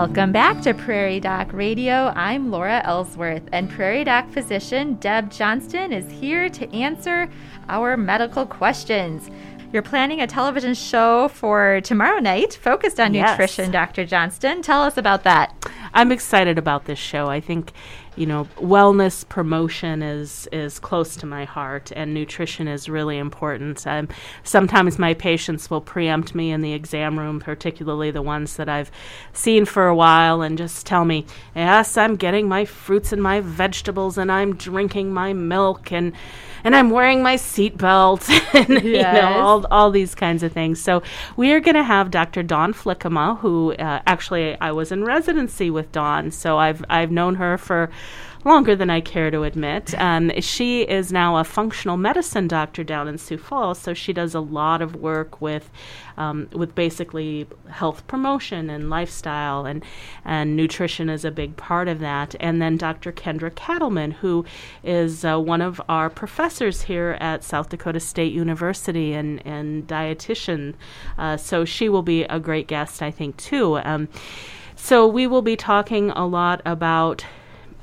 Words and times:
Welcome 0.00 0.32
back 0.32 0.62
to 0.62 0.72
Prairie 0.72 1.20
Doc 1.20 1.52
Radio. 1.52 2.10
I'm 2.16 2.50
Laura 2.50 2.80
Ellsworth, 2.86 3.42
and 3.52 3.68
Prairie 3.68 4.02
Doc 4.02 4.30
physician 4.30 4.94
Deb 4.94 5.30
Johnston 5.30 5.92
is 5.92 6.10
here 6.10 6.48
to 6.48 6.74
answer 6.74 7.28
our 7.68 7.98
medical 7.98 8.46
questions. 8.46 9.28
You're 9.74 9.82
planning 9.82 10.22
a 10.22 10.26
television 10.26 10.72
show 10.72 11.28
for 11.28 11.82
tomorrow 11.82 12.18
night 12.18 12.54
focused 12.54 12.98
on 12.98 13.12
Yes. 13.12 13.32
nutrition, 13.32 13.70
Dr. 13.70 14.06
Johnston. 14.06 14.62
Tell 14.62 14.80
us 14.80 14.96
about 14.96 15.22
that. 15.24 15.52
I'm 15.92 16.12
excited 16.12 16.58
about 16.58 16.84
this 16.84 16.98
show. 16.98 17.28
I 17.28 17.40
think, 17.40 17.72
you 18.16 18.26
know, 18.26 18.46
wellness 18.56 19.28
promotion 19.28 20.02
is 20.02 20.48
is 20.52 20.78
close 20.78 21.16
to 21.16 21.26
my 21.26 21.44
heart, 21.44 21.90
and 21.96 22.14
nutrition 22.14 22.68
is 22.68 22.88
really 22.88 23.18
important. 23.18 23.86
Um, 23.86 24.08
sometimes 24.44 24.98
my 24.98 25.14
patients 25.14 25.70
will 25.70 25.80
preempt 25.80 26.34
me 26.34 26.52
in 26.52 26.60
the 26.60 26.72
exam 26.72 27.18
room, 27.18 27.40
particularly 27.40 28.10
the 28.10 28.22
ones 28.22 28.56
that 28.56 28.68
I've 28.68 28.90
seen 29.32 29.64
for 29.64 29.86
a 29.86 29.94
while, 29.94 30.42
and 30.42 30.56
just 30.56 30.86
tell 30.86 31.04
me, 31.04 31.26
"Yes, 31.56 31.96
I'm 31.96 32.16
getting 32.16 32.48
my 32.48 32.64
fruits 32.64 33.12
and 33.12 33.22
my 33.22 33.40
vegetables, 33.40 34.16
and 34.16 34.30
I'm 34.30 34.54
drinking 34.54 35.12
my 35.12 35.32
milk, 35.32 35.92
and." 35.92 36.12
And 36.62 36.76
I'm 36.76 36.90
wearing 36.90 37.22
my 37.22 37.36
seatbelt, 37.36 38.28
and 38.68 38.84
you 38.84 39.00
know 39.00 39.40
all 39.40 39.66
all 39.70 39.90
these 39.90 40.14
kinds 40.14 40.42
of 40.42 40.52
things. 40.52 40.78
So 40.78 41.02
we 41.34 41.52
are 41.52 41.60
going 41.60 41.74
to 41.74 41.82
have 41.82 42.10
Dr. 42.10 42.42
Dawn 42.42 42.74
Flickema, 42.74 43.38
who 43.38 43.72
uh, 43.72 44.02
actually 44.06 44.60
I 44.60 44.70
was 44.72 44.92
in 44.92 45.02
residency 45.02 45.70
with 45.70 45.79
Dawn, 45.92 46.30
so 46.30 46.58
I've 46.58 46.84
I've 46.88 47.10
known 47.10 47.36
her 47.36 47.58
for 47.58 47.90
longer 48.44 48.74
than 48.74 48.90
I 48.90 49.00
care 49.00 49.30
to 49.30 49.42
admit. 49.42 49.94
Um, 50.00 50.30
she 50.40 50.82
is 50.82 51.12
now 51.12 51.36
a 51.36 51.44
functional 51.44 51.96
medicine 51.96 52.48
doctor 52.48 52.82
down 52.82 53.08
in 53.08 53.18
Sioux 53.18 53.36
Falls, 53.36 53.78
so 53.78 53.92
she 53.94 54.12
does 54.12 54.34
a 54.34 54.40
lot 54.40 54.80
of 54.80 54.96
work 54.96 55.40
with 55.40 55.70
um, 56.16 56.48
with 56.52 56.74
basically 56.74 57.46
health 57.68 58.06
promotion 58.06 58.68
and 58.70 58.90
lifestyle, 58.90 59.66
and 59.66 59.84
and 60.24 60.56
nutrition 60.56 61.08
is 61.08 61.24
a 61.24 61.30
big 61.30 61.56
part 61.56 61.88
of 61.88 62.00
that. 62.00 62.34
And 62.40 62.60
then 62.60 62.76
Dr. 62.76 63.12
Kendra 63.12 63.50
Kattelmann, 63.50 64.12
who 64.14 64.44
is 64.82 65.24
uh, 65.24 65.38
one 65.38 65.60
of 65.60 65.80
our 65.88 66.10
professors 66.10 66.82
here 66.82 67.16
at 67.20 67.44
South 67.44 67.68
Dakota 67.68 68.00
State 68.00 68.32
University 68.32 69.12
and 69.12 69.44
and 69.46 69.86
dietitian, 69.86 70.74
uh, 71.18 71.36
so 71.36 71.64
she 71.64 71.88
will 71.88 72.02
be 72.02 72.24
a 72.24 72.40
great 72.40 72.66
guest, 72.66 73.02
I 73.02 73.10
think, 73.10 73.36
too. 73.36 73.78
Um, 73.78 74.08
so 74.82 75.06
we 75.06 75.26
will 75.26 75.42
be 75.42 75.56
talking 75.56 76.10
a 76.10 76.26
lot 76.26 76.62
about 76.64 77.24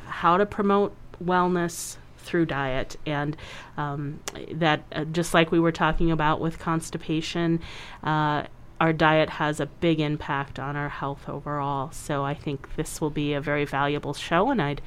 how 0.05 0.35
to 0.37 0.45
promote 0.45 0.95
wellness 1.23 1.97
through 2.17 2.45
diet 2.45 2.97
and 3.05 3.37
um, 3.77 4.19
that 4.51 4.83
uh, 4.91 5.05
just 5.05 5.33
like 5.33 5.51
we 5.51 5.59
were 5.59 5.71
talking 5.71 6.11
about 6.11 6.41
with 6.41 6.59
constipation 6.59 7.59
uh, 8.03 8.43
our 8.79 8.93
diet 8.93 9.29
has 9.29 9.59
a 9.59 9.65
big 9.65 9.99
impact 9.99 10.59
on 10.59 10.75
our 10.75 10.89
health 10.89 11.29
overall. 11.29 11.91
So 11.91 12.23
i 12.23 12.33
think 12.33 12.75
this 12.75 12.99
will 12.99 13.09
be 13.11 13.33
a 13.33 13.41
very 13.41 13.63
valuable 13.63 14.13
show 14.13 14.49
and 14.49 14.61
i'd 14.61 14.81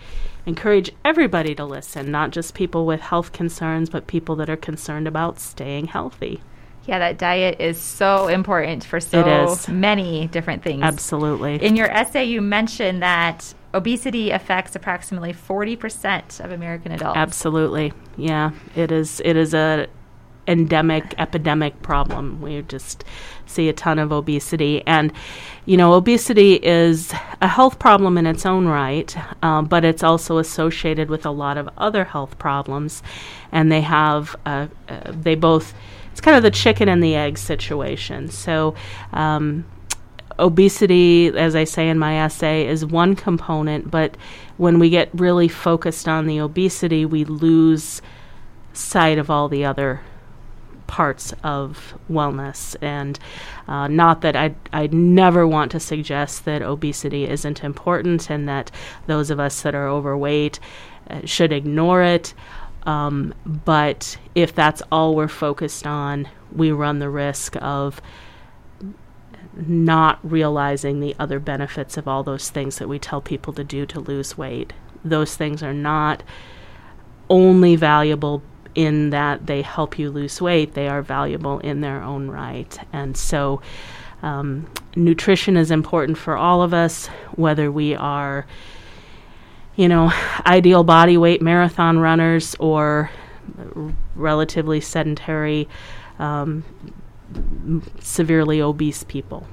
encourage 0.46 0.90
everybody 1.04 1.54
to 1.54 1.64
listen 1.64 2.10
not 2.10 2.32
just 2.32 2.54
people 2.54 2.86
with 2.86 3.00
health 3.00 3.32
concerns 3.32 3.88
but 3.88 4.06
people 4.08 4.34
that 4.36 4.50
are 4.50 4.56
concerned 4.56 5.06
about 5.06 5.38
staying 5.38 5.86
healthy 5.86 6.40
Yeah, 6.86 6.98
that 6.98 7.18
diet 7.18 7.60
is 7.60 7.78
so 7.78 8.28
important 8.28 8.84
for 8.84 9.00
so 9.00 9.44
is. 9.52 9.68
many 9.68 10.28
different 10.28 10.62
things. 10.62 10.82
absolutely 10.82 11.62
In 11.62 11.76
your 11.76 11.90
essay, 11.90 12.24
you 12.24 12.40
mentioned 12.40 13.02
that 13.02 13.54
obesity 13.74 14.30
affects 14.30 14.74
approximately 14.74 15.32
40% 15.32 16.44
of 16.44 16.50
American 16.50 16.92
adults. 16.92 17.16
Absolutely. 17.16 17.92
Yeah, 18.16 18.50
it 18.74 18.90
is 18.90 19.20
it 19.24 19.36
is 19.36 19.54
a 19.54 19.86
endemic 20.48 21.14
epidemic 21.18 21.80
problem. 21.82 22.40
We 22.40 22.62
just 22.62 23.04
see 23.46 23.68
a 23.68 23.72
ton 23.72 23.98
of 23.98 24.10
obesity 24.10 24.82
and 24.86 25.12
you 25.66 25.76
know, 25.76 25.92
obesity 25.92 26.54
is 26.54 27.12
a 27.40 27.46
health 27.46 27.78
problem 27.78 28.18
in 28.18 28.26
its 28.26 28.44
own 28.44 28.66
right, 28.66 29.14
um, 29.44 29.66
but 29.66 29.84
it's 29.84 30.02
also 30.02 30.38
associated 30.38 31.10
with 31.10 31.24
a 31.24 31.30
lot 31.30 31.58
of 31.58 31.68
other 31.76 32.02
health 32.02 32.38
problems, 32.38 33.04
and 33.52 33.70
they 33.70 33.82
have 33.82 34.34
uh, 34.46 34.66
uh, 34.88 35.12
they 35.12 35.34
both. 35.34 35.74
It's 36.20 36.24
kind 36.26 36.36
of 36.36 36.42
the 36.42 36.50
chicken 36.50 36.86
and 36.90 37.02
the 37.02 37.16
egg 37.16 37.38
situation. 37.38 38.28
So, 38.28 38.74
um, 39.14 39.64
obesity, 40.38 41.28
as 41.28 41.56
I 41.56 41.64
say 41.64 41.88
in 41.88 41.98
my 41.98 42.18
essay, 42.18 42.66
is 42.66 42.84
one 42.84 43.16
component, 43.16 43.90
but 43.90 44.18
when 44.58 44.78
we 44.78 44.90
get 44.90 45.08
really 45.14 45.48
focused 45.48 46.08
on 46.08 46.26
the 46.26 46.38
obesity, 46.38 47.06
we 47.06 47.24
lose 47.24 48.02
sight 48.74 49.16
of 49.16 49.30
all 49.30 49.48
the 49.48 49.64
other 49.64 50.02
parts 50.88 51.32
of 51.42 51.94
wellness. 52.10 52.76
And 52.82 53.18
uh, 53.66 53.88
not 53.88 54.20
that 54.20 54.36
I 54.36 54.54
I 54.74 54.88
never 54.88 55.46
want 55.46 55.70
to 55.70 55.80
suggest 55.80 56.44
that 56.44 56.60
obesity 56.60 57.26
isn't 57.26 57.64
important 57.64 58.28
and 58.28 58.46
that 58.46 58.70
those 59.06 59.30
of 59.30 59.40
us 59.40 59.62
that 59.62 59.74
are 59.74 59.88
overweight 59.88 60.60
uh, 61.08 61.20
should 61.24 61.50
ignore 61.50 62.02
it. 62.02 62.34
Um, 62.84 63.34
but 63.44 64.16
if 64.34 64.54
that's 64.54 64.82
all 64.90 65.14
we're 65.14 65.28
focused 65.28 65.86
on, 65.86 66.28
we 66.52 66.72
run 66.72 66.98
the 66.98 67.10
risk 67.10 67.56
of 67.60 68.00
not 69.54 70.18
realizing 70.22 71.00
the 71.00 71.14
other 71.18 71.38
benefits 71.38 71.96
of 71.96 72.06
all 72.08 72.22
those 72.22 72.50
things 72.50 72.78
that 72.78 72.88
we 72.88 72.98
tell 72.98 73.20
people 73.20 73.52
to 73.52 73.64
do 73.64 73.84
to 73.86 74.00
lose 74.00 74.38
weight. 74.38 74.72
Those 75.04 75.36
things 75.36 75.62
are 75.62 75.74
not 75.74 76.22
only 77.28 77.76
valuable 77.76 78.42
in 78.74 79.10
that 79.10 79.46
they 79.46 79.62
help 79.62 79.98
you 79.98 80.10
lose 80.10 80.40
weight, 80.40 80.74
they 80.74 80.88
are 80.88 81.02
valuable 81.02 81.58
in 81.60 81.80
their 81.80 82.02
own 82.02 82.28
right. 82.28 82.78
And 82.92 83.16
so, 83.16 83.60
um, 84.22 84.70
nutrition 84.94 85.56
is 85.56 85.70
important 85.70 86.18
for 86.18 86.36
all 86.36 86.62
of 86.62 86.74
us, 86.74 87.06
whether 87.34 87.72
we 87.72 87.94
are, 87.94 88.46
you 89.80 89.88
know, 89.88 90.12
ideal 90.44 90.84
body 90.84 91.16
weight 91.16 91.40
marathon 91.40 91.98
runners 91.98 92.54
or 92.58 93.10
r- 93.74 93.92
relatively 94.14 94.80
sedentary, 94.80 95.68
um, 96.18 96.62
m- 97.34 97.82
severely 98.00 98.60
obese 98.60 99.04
people. 99.04 99.46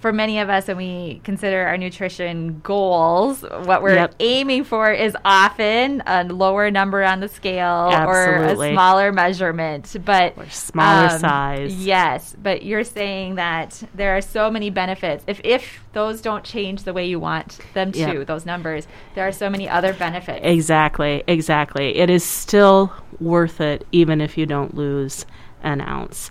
For 0.00 0.14
many 0.14 0.38
of 0.38 0.48
us, 0.48 0.66
when 0.66 0.78
we 0.78 1.20
consider 1.24 1.66
our 1.66 1.76
nutrition 1.76 2.60
goals, 2.62 3.42
what 3.42 3.82
we're 3.82 3.96
Yep. 3.96 4.14
aiming 4.18 4.64
for 4.64 4.90
is 4.90 5.14
often 5.26 6.02
a 6.06 6.24
lower 6.24 6.70
number 6.70 7.04
on 7.04 7.20
the 7.20 7.28
scale 7.28 7.90
or 8.06 8.36
a 8.44 8.56
smaller 8.72 9.12
measurement. 9.12 9.94
But 10.02 10.32
Or 10.38 10.48
smaller 10.48 11.08
um, 11.10 11.18
size. 11.18 11.84
Yes, 11.84 12.34
but 12.42 12.62
you're 12.62 12.82
saying 12.82 13.34
that 13.34 13.82
there 13.94 14.16
are 14.16 14.22
so 14.22 14.50
many 14.50 14.70
benefits. 14.70 15.22
If 15.26 15.40
if 15.44 15.84
those 15.92 16.22
don't 16.22 16.44
change 16.44 16.84
the 16.84 16.94
way 16.94 17.04
you 17.04 17.20
want 17.20 17.58
them 17.74 17.92
to, 17.92 17.98
Yep. 17.98 18.26
those 18.26 18.46
numbers, 18.46 18.86
there 19.14 19.28
are 19.28 19.32
so 19.32 19.50
many 19.50 19.68
other 19.68 19.92
benefits. 19.92 20.40
Exactly, 20.42 21.22
exactly. 21.26 21.98
It 21.98 22.08
is 22.08 22.24
still 22.24 22.90
worth 23.20 23.60
it, 23.60 23.86
even 23.92 24.22
if 24.22 24.38
you 24.38 24.46
don't 24.46 24.74
lose 24.74 25.26
an 25.62 25.82
ounce. 25.82 26.30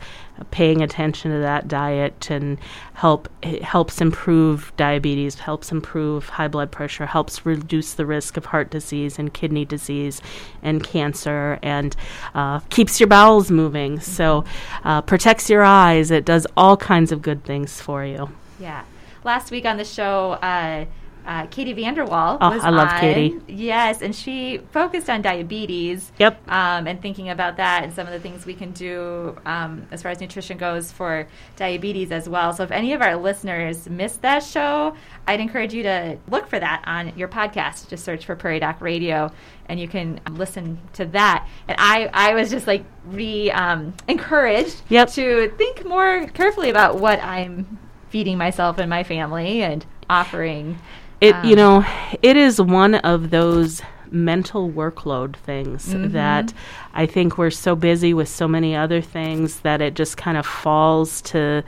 Paying 0.51 0.81
attention 0.81 1.31
to 1.31 1.39
that 1.39 1.67
diet 1.67 2.29
and 2.29 2.57
help 2.93 3.29
it 3.41 3.63
helps 3.63 4.01
improve 4.01 4.71
diabetes, 4.77 5.35
helps 5.39 5.71
improve 5.71 6.29
high 6.29 6.47
blood 6.47 6.71
pressure, 6.71 7.05
helps 7.05 7.45
reduce 7.45 7.93
the 7.93 8.05
risk 8.05 8.37
of 8.37 8.45
heart 8.45 8.69
disease 8.69 9.19
and 9.19 9.33
kidney 9.33 9.65
disease 9.65 10.21
and 10.61 10.83
cancer, 10.83 11.59
and 11.61 11.95
uh, 12.35 12.59
keeps 12.69 12.99
your 12.99 13.07
bowels 13.07 13.51
moving. 13.51 13.99
So 13.99 14.43
uh, 14.83 15.01
protects 15.01 15.49
your 15.49 15.63
eyes. 15.63 16.11
It 16.11 16.25
does 16.25 16.47
all 16.57 16.77
kinds 16.77 17.11
of 17.11 17.21
good 17.21 17.43
things 17.43 17.81
for 17.81 18.05
you. 18.05 18.29
Yeah. 18.59 18.83
Last 19.23 19.51
week 19.51 19.65
on 19.65 19.77
the 19.77 19.85
show, 19.85 20.33
uh, 20.33 20.85
uh, 21.25 21.45
Katie 21.47 21.73
Vanderwall 21.73 22.37
Oh, 22.41 22.49
was 22.51 22.63
I 22.63 22.69
love 22.69 22.89
on. 22.89 22.99
Katie. 22.99 23.39
Yes, 23.47 24.01
and 24.01 24.15
she 24.15 24.59
focused 24.71 25.09
on 25.09 25.21
diabetes. 25.21 26.11
Yep. 26.17 26.41
Um, 26.49 26.87
and 26.87 27.01
thinking 27.01 27.29
about 27.29 27.57
that 27.57 27.83
and 27.83 27.93
some 27.93 28.07
of 28.07 28.13
the 28.13 28.19
things 28.19 28.45
we 28.45 28.53
can 28.53 28.71
do 28.71 29.37
um, 29.45 29.87
as 29.91 30.01
far 30.01 30.11
as 30.11 30.19
nutrition 30.21 30.57
goes 30.57 30.91
for 30.91 31.27
diabetes 31.55 32.11
as 32.11 32.27
well. 32.27 32.53
So 32.53 32.63
if 32.63 32.71
any 32.71 32.93
of 32.93 33.01
our 33.01 33.15
listeners 33.15 33.87
missed 33.89 34.21
that 34.23 34.43
show, 34.43 34.95
I'd 35.27 35.39
encourage 35.39 35.73
you 35.73 35.83
to 35.83 36.17
look 36.29 36.47
for 36.47 36.59
that 36.59 36.83
on 36.85 37.15
your 37.17 37.27
podcast. 37.27 37.89
Just 37.89 38.03
search 38.03 38.25
for 38.25 38.35
Prairie 38.35 38.59
Doc 38.59 38.81
Radio, 38.81 39.31
and 39.67 39.79
you 39.79 39.87
can 39.87 40.19
um, 40.25 40.35
listen 40.35 40.79
to 40.93 41.05
that. 41.07 41.47
And 41.67 41.77
I, 41.79 42.09
I 42.13 42.33
was 42.33 42.49
just 42.49 42.65
like 42.67 42.83
re 43.05 43.51
um, 43.51 43.93
encouraged 44.07 44.81
Yep. 44.89 45.09
to 45.11 45.49
think 45.57 45.85
more 45.85 46.27
carefully 46.27 46.69
about 46.69 46.97
what 46.99 47.19
I'm 47.23 47.77
feeding 48.09 48.37
myself 48.39 48.79
and 48.79 48.89
my 48.89 49.03
family 49.03 49.61
and 49.61 49.85
offering. 50.09 50.79
It 51.21 51.35
you 51.43 51.51
Um, 51.51 51.55
know, 51.55 51.85
it 52.21 52.37
is 52.37 52.61
one 52.61 52.95
of 52.95 53.29
those 53.29 53.81
mental 54.11 54.71
workload 54.71 55.35
things 55.35 55.93
that 56.13 56.51
I 56.95 57.05
think 57.05 57.37
we're 57.37 57.51
so 57.51 57.75
busy 57.75 58.11
with 58.13 58.27
so 58.27 58.47
many 58.47 58.75
other 58.75 59.01
things 59.01 59.59
that 59.59 59.81
it 59.81 59.93
just 59.93 60.17
kind 60.17 60.35
of 60.37 60.45
falls 60.45 61.21
to 61.23 61.63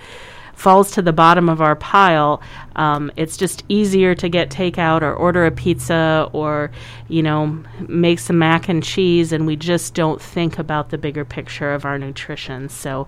falls 0.53 0.91
to 0.91 1.01
the 1.01 1.13
bottom 1.13 1.49
of 1.49 1.59
our 1.59 1.75
pile. 1.75 2.39
Um, 2.75 3.11
it's 3.15 3.35
just 3.35 3.63
easier 3.67 4.13
to 4.13 4.29
get 4.29 4.51
takeout 4.51 5.01
or 5.01 5.11
order 5.11 5.45
a 5.47 5.51
pizza 5.51 6.29
or, 6.33 6.69
you 7.07 7.23
know, 7.23 7.63
make 7.87 8.19
some 8.19 8.37
mac 8.37 8.69
and 8.69 8.83
cheese, 8.83 9.31
and 9.31 9.47
we 9.47 9.55
just 9.55 9.95
don't 9.95 10.21
think 10.21 10.59
about 10.59 10.89
the 10.89 10.99
bigger 10.99 11.25
picture 11.25 11.73
of 11.73 11.83
our 11.83 11.97
nutrition. 11.97 12.69
So, 12.69 13.07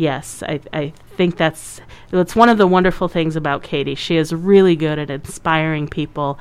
yes, 0.00 0.42
I, 0.42 0.60
I 0.72 0.92
think 1.16 1.36
that's 1.36 1.80
that's 2.10 2.34
one 2.34 2.48
of 2.48 2.58
the 2.58 2.66
wonderful 2.66 3.06
things 3.06 3.36
about 3.36 3.62
Katie. 3.62 3.94
She 3.94 4.16
is 4.16 4.32
really 4.32 4.74
good 4.74 4.98
at 4.98 5.10
inspiring 5.10 5.86
people 5.86 6.38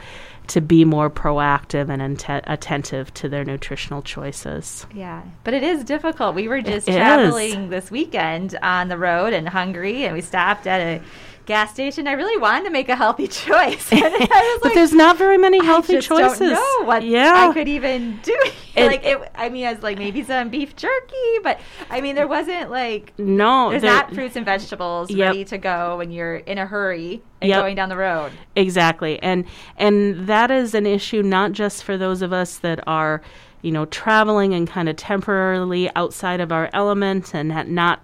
to 0.48 0.62
be 0.62 0.84
more 0.84 1.12
proactive 1.12 1.90
and 1.90 2.02
attentive 2.48 3.14
to 3.14 3.30
their 3.30 3.46
nutritional 3.46 4.02
choices. 4.02 4.88
Yeah, 4.96 5.22
but 5.44 5.54
it 5.54 5.62
is 5.62 5.84
difficult. 5.84 6.34
We 6.34 6.48
were 6.48 6.62
just 6.62 6.88
it 6.88 6.96
traveling 6.96 7.66
is. 7.66 7.70
this 7.70 7.92
weekend 7.92 8.58
on 8.64 8.88
the 8.88 8.98
road 8.98 9.34
and 9.34 9.48
hungry, 9.50 10.06
and 10.06 10.16
we 10.16 10.22
stopped 10.22 10.66
at 10.66 10.80
a 10.80 11.02
gas 11.50 11.74
station. 11.74 12.08
I 12.08 12.12
really 12.14 12.40
wanted 12.40 12.66
to 12.66 12.70
make 12.70 12.88
a 12.90 12.96
healthy 12.96 13.28
choice, 13.28 13.90
but 13.90 14.64
like, 14.64 14.74
there's 14.74 14.94
not 14.94 15.18
very 15.18 15.38
many 15.38 15.64
healthy 15.66 15.98
I 15.98 16.00
choices. 16.00 16.40
Don't 16.40 16.54
know 16.54 16.88
what 16.88 17.04
yeah. 17.04 17.50
I 17.50 17.54
could 17.54 17.68
even 17.68 18.20
do. 18.22 18.40
It, 18.76 18.86
like 18.86 19.04
it, 19.04 19.20
I 19.36 19.50
mean, 19.50 19.66
I 19.66 19.74
was 19.74 19.84
like 19.84 19.98
maybe 19.98 20.24
some 20.24 20.50
beef 20.50 20.76
jerky, 20.76 21.40
but 21.44 21.60
I 21.90 22.00
mean, 22.00 22.16
there 22.16 22.28
wasn't 22.28 22.70
like 22.70 23.18
no, 23.18 23.72
there's 23.72 23.84
not 23.84 24.14
fruits 24.14 24.36
and 24.36 24.46
vegetables 24.46 25.12
yep. 25.12 25.32
ready 25.32 25.44
to 25.46 25.58
go 25.58 25.98
when 25.98 26.12
you're 26.12 26.38
in 26.38 26.60
a 26.60 26.66
hurry 26.66 27.22
and 27.42 27.50
yep. 27.50 27.62
going 27.62 27.76
down 27.76 27.90
the 27.90 27.98
road. 27.98 28.32
Exactly, 28.56 29.22
and 29.22 29.44
and 29.76 30.28
that 30.28 30.52
is 30.52 30.74
an 30.76 30.86
issue 30.86 31.24
not 31.24 31.52
just 31.52 31.84
for 31.84 31.98
those 31.98 32.22
of 32.22 32.32
us 32.32 32.60
that 32.60 32.80
are 32.88 33.22
you 33.64 33.72
know 33.72 33.86
traveling 33.86 34.54
and 34.54 34.68
kind 34.68 34.88
of 34.88 34.96
temporarily 34.96 35.90
outside 35.96 36.40
of 36.40 36.52
our 36.52 36.70
element 36.74 37.34
and 37.34 37.50
not 37.74 38.02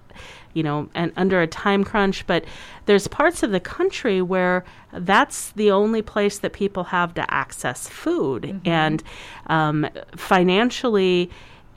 you 0.55 0.63
know, 0.63 0.89
and 0.95 1.11
under 1.15 1.41
a 1.41 1.47
time 1.47 1.83
crunch. 1.83 2.25
But 2.25 2.45
there's 2.87 3.07
parts 3.07 3.43
of 3.43 3.51
the 3.51 3.59
country 3.59 4.23
where 4.23 4.65
that's 4.91 5.51
the 5.51 5.69
only 5.69 6.01
place 6.01 6.39
that 6.39 6.53
people 6.53 6.85
have 6.85 7.13
to 7.13 7.31
access 7.31 7.87
food. 7.87 8.43
Mm-hmm. 8.43 8.67
And 8.67 9.03
um, 9.47 9.87
financially, 10.15 11.29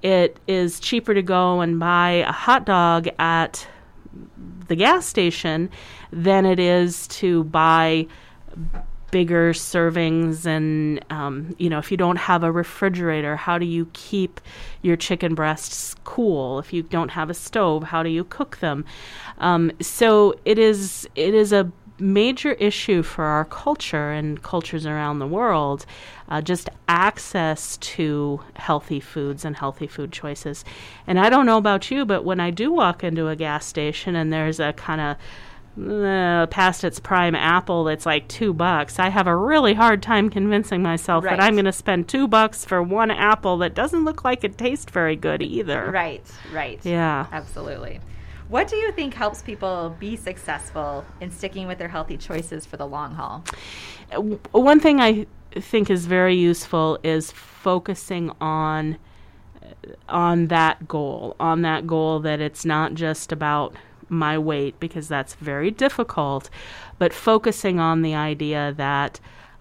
it 0.03 0.39
is 0.47 0.81
cheaper 0.81 1.13
to 1.13 1.23
go 1.23 1.61
and 1.61 1.79
buy 1.79 2.25
a 2.27 2.33
hot 2.33 2.65
dog 2.65 3.09
at 3.19 3.67
the 4.69 4.77
gas 4.77 5.07
station 5.07 5.71
than 6.13 6.47
it 6.47 6.59
is 6.59 7.09
to 7.09 7.45
buy 7.45 8.07
bigger 9.11 9.53
servings 9.53 10.45
and 10.45 11.05
um, 11.11 11.55
you 11.59 11.71
know 11.71 11.79
if 11.79 11.91
you 11.91 11.97
don't 11.97 12.17
have 12.17 12.43
a 12.43 12.53
refrigerator 12.53 13.37
how 13.37 13.59
do 13.59 13.65
you 13.65 13.89
keep 13.93 14.41
your 14.83 14.97
chicken 14.97 15.35
breasts 15.35 15.95
cool? 16.05 16.59
If 16.59 16.73
you 16.73 16.83
don't 16.83 17.11
have 17.11 17.31
a 17.31 17.35
stove 17.35 17.83
how 17.85 18.03
do 18.03 18.11
you 18.11 18.25
cook 18.25 18.59
them? 18.59 18.85
Um, 19.39 19.73
so 19.81 20.35
it 20.45 20.59
is 20.59 21.09
it 21.15 21.35
is 21.35 21.53
a 21.53 21.71
major 22.01 22.53
issue 22.53 23.03
for 23.03 23.25
our 23.25 23.45
culture 23.45 24.13
and 24.13 24.41
cultures 24.43 24.87
around 24.87 25.19
the 25.19 25.27
world 25.27 25.85
uh, 26.29 26.41
just 26.41 26.69
access 26.87 27.77
to 27.79 28.41
healthy 28.55 29.01
foods 29.01 29.45
and 29.45 29.57
healthy 29.57 29.87
food 29.87 30.13
choices. 30.13 30.65
And 31.07 31.19
i 31.19 31.29
don't 31.29 31.47
know 31.47 31.59
about 31.59 31.91
you 31.91 32.05
but 32.05 32.25
when 32.25 32.41
i 32.41 32.51
do 32.51 32.73
walk 32.73 33.03
into 33.03 33.29
a 33.29 33.37
gas 33.37 33.67
station 33.67 34.15
and 34.15 34.33
there's 34.33 34.61
a 34.61 34.73
kind 34.75 35.01
of 35.01 35.17
uh, 35.79 36.47
past 36.47 36.85
its 36.85 36.99
prime 36.99 37.35
apple 37.35 37.85
that's 37.85 38.07
like 38.07 38.29
two 38.29 38.53
bucks, 38.53 38.99
I 38.99 39.09
have 39.09 39.27
a 39.27 39.37
really 39.37 39.75
hard 39.75 40.03
time 40.03 40.31
convincing 40.31 40.83
myself 40.83 41.25
right. 41.25 41.37
that 41.37 41.43
I'm 41.43 41.55
going 41.55 41.65
to 41.65 41.73
spend 41.73 42.09
two 42.09 42.27
bucks 42.27 42.65
for 42.65 42.83
one 42.83 43.11
apple 43.11 43.59
that 43.59 43.75
doesn't 43.75 44.05
look 44.05 44.25
like 44.25 44.45
it 44.45 44.59
tastes 44.59 44.91
very 44.91 45.17
good 45.17 45.43
either. 45.43 45.91
Right, 45.91 46.25
right. 46.53 46.85
Yeah. 46.85 47.27
Absolutely. 47.31 48.01
What 48.49 48.69
do 48.69 48.77
you 48.77 48.93
think 48.93 49.15
helps 49.15 49.43
people 49.43 49.95
be 49.99 50.17
successful 50.17 51.05
in 51.21 51.31
sticking 51.31 51.67
with 51.67 51.79
their 51.79 51.89
healthy 51.89 52.17
choices 52.17 52.65
for 52.65 52.79
the 52.79 52.87
long 52.87 53.15
haul? 53.15 53.45
One 54.53 54.81
thing 54.81 55.01
I 55.01 55.27
think 55.53 55.91
is 55.91 56.07
very 56.07 56.35
useful 56.35 56.99
is 57.03 57.31
focusing 57.31 58.33
on 58.41 58.97
on 60.09 60.47
that 60.47 60.89
goal, 60.89 61.37
on 61.39 61.63
that 61.63 61.87
goal 61.87 62.21
that 62.21 62.41
it's 62.41 62.65
not 62.65 62.95
just 62.95 63.33
about 63.33 63.75
my 64.09 64.39
weight 64.39 64.79
because 64.81 65.09
that's 65.09 65.35
very 65.35 65.71
difficult, 65.71 66.51
but 66.99 67.13
focusing 67.13 67.79
on 67.81 68.03
the 68.03 68.15
idea 68.15 68.75
that 68.77 69.21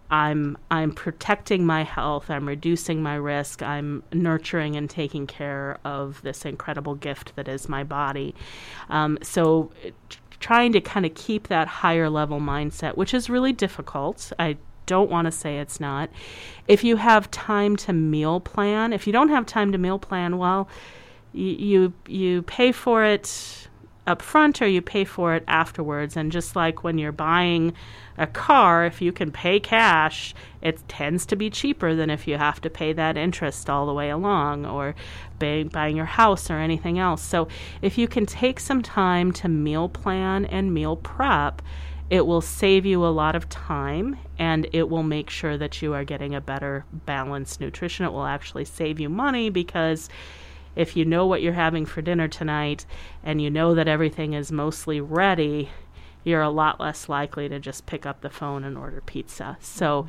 I'm 0.09 0.57
I'm 0.71 0.93
protecting 0.93 1.65
my 1.65 1.83
health, 1.83 2.29
I'm 2.29 2.47
reducing 2.47 3.03
my 3.03 3.15
risk, 3.15 3.61
I'm 3.61 4.03
nurturing 4.13 4.75
and 4.75 4.89
taking 4.89 5.27
care 5.27 5.79
of 5.83 6.21
this 6.21 6.45
incredible 6.45 6.95
gift 6.95 7.35
that 7.35 7.47
is 7.47 7.67
my 7.67 7.83
body. 7.83 8.33
Um, 8.89 9.17
so 9.21 9.71
trying 10.39 10.71
to 10.73 10.81
kind 10.81 11.05
of 11.05 11.13
keep 11.15 11.47
that 11.47 11.67
higher 11.67 12.09
level 12.09 12.39
mindset, 12.39 12.95
which 12.95 13.13
is 13.13 13.29
really 13.29 13.51
difficult. 13.51 14.31
I 14.39 14.57
don't 14.85 15.09
want 15.09 15.25
to 15.25 15.31
say 15.31 15.59
it's 15.59 15.79
not. 15.79 16.09
If 16.67 16.83
you 16.83 16.95
have 16.95 17.29
time 17.31 17.75
to 17.77 17.93
meal 17.93 18.39
plan, 18.39 18.93
if 18.93 19.07
you 19.07 19.13
don't 19.13 19.29
have 19.29 19.45
time 19.45 19.71
to 19.73 19.77
meal 19.77 19.99
plan, 19.99 20.37
well, 20.37 20.69
you 21.33 21.51
you, 21.51 21.93
you 22.07 22.41
pay 22.43 22.71
for 22.71 23.03
it 23.03 23.67
up 24.07 24.21
front 24.21 24.61
or 24.61 24.67
you 24.67 24.81
pay 24.81 25.03
for 25.03 25.35
it 25.35 25.43
afterwards. 25.47 26.17
And 26.17 26.31
just 26.31 26.55
like 26.55 26.83
when 26.83 26.97
you're 26.97 27.11
buying 27.11 27.73
a 28.17 28.25
car, 28.25 28.85
if 28.85 29.01
you 29.01 29.11
can 29.11 29.31
pay 29.31 29.59
cash, 29.59 30.33
it 30.61 30.79
tends 30.87 31.25
to 31.27 31.35
be 31.35 31.49
cheaper 31.49 31.93
than 31.93 32.09
if 32.09 32.27
you 32.27 32.37
have 32.37 32.61
to 32.61 32.69
pay 32.69 32.93
that 32.93 33.17
interest 33.17 33.69
all 33.69 33.85
the 33.85 33.93
way 33.93 34.09
along 34.09 34.65
or 34.65 34.95
buy, 35.37 35.65
buying 35.71 35.95
your 35.95 36.05
house 36.05 36.49
or 36.49 36.55
anything 36.57 36.97
else. 36.97 37.21
So 37.21 37.47
if 37.81 37.97
you 37.97 38.07
can 38.07 38.25
take 38.25 38.59
some 38.59 38.81
time 38.81 39.31
to 39.33 39.47
meal 39.47 39.89
plan 39.89 40.45
and 40.45 40.73
meal 40.73 40.95
prep, 40.95 41.61
it 42.09 42.25
will 42.25 42.41
save 42.41 42.85
you 42.85 43.05
a 43.05 43.07
lot 43.07 43.35
of 43.35 43.49
time 43.49 44.17
and 44.39 44.67
it 44.71 44.89
will 44.89 45.03
make 45.03 45.29
sure 45.29 45.57
that 45.57 45.81
you 45.81 45.93
are 45.93 46.05
getting 46.05 46.33
a 46.33 46.41
better 46.41 46.85
balanced 46.91 47.59
nutrition. 47.59 48.05
It 48.05 48.13
will 48.13 48.25
actually 48.25 48.65
save 48.65 48.99
you 48.99 49.09
money 49.09 49.49
because 49.49 50.09
if 50.77 50.95
you 50.95 51.03
know 51.03 51.25
what 51.25 51.41
you're 51.41 51.53
having 51.53 51.85
for 51.85 52.01
dinner 52.01 52.27
tonight 52.27 52.85
and 53.23 53.41
you 53.41 53.49
know 53.49 53.73
that 53.73 53.87
everything 53.87 54.33
is 54.33 54.51
mostly 54.51 55.01
ready, 55.01 55.69
you're 56.23 56.41
a 56.41 56.49
lot 56.49 56.79
less 56.79 57.09
likely 57.09 57.49
to 57.49 57.59
just 57.59 57.85
pick 57.85 58.05
up 58.05 58.21
the 58.21 58.29
phone 58.29 58.63
and 58.63 58.77
order 58.77 59.01
pizza. 59.01 59.57
So, 59.59 60.07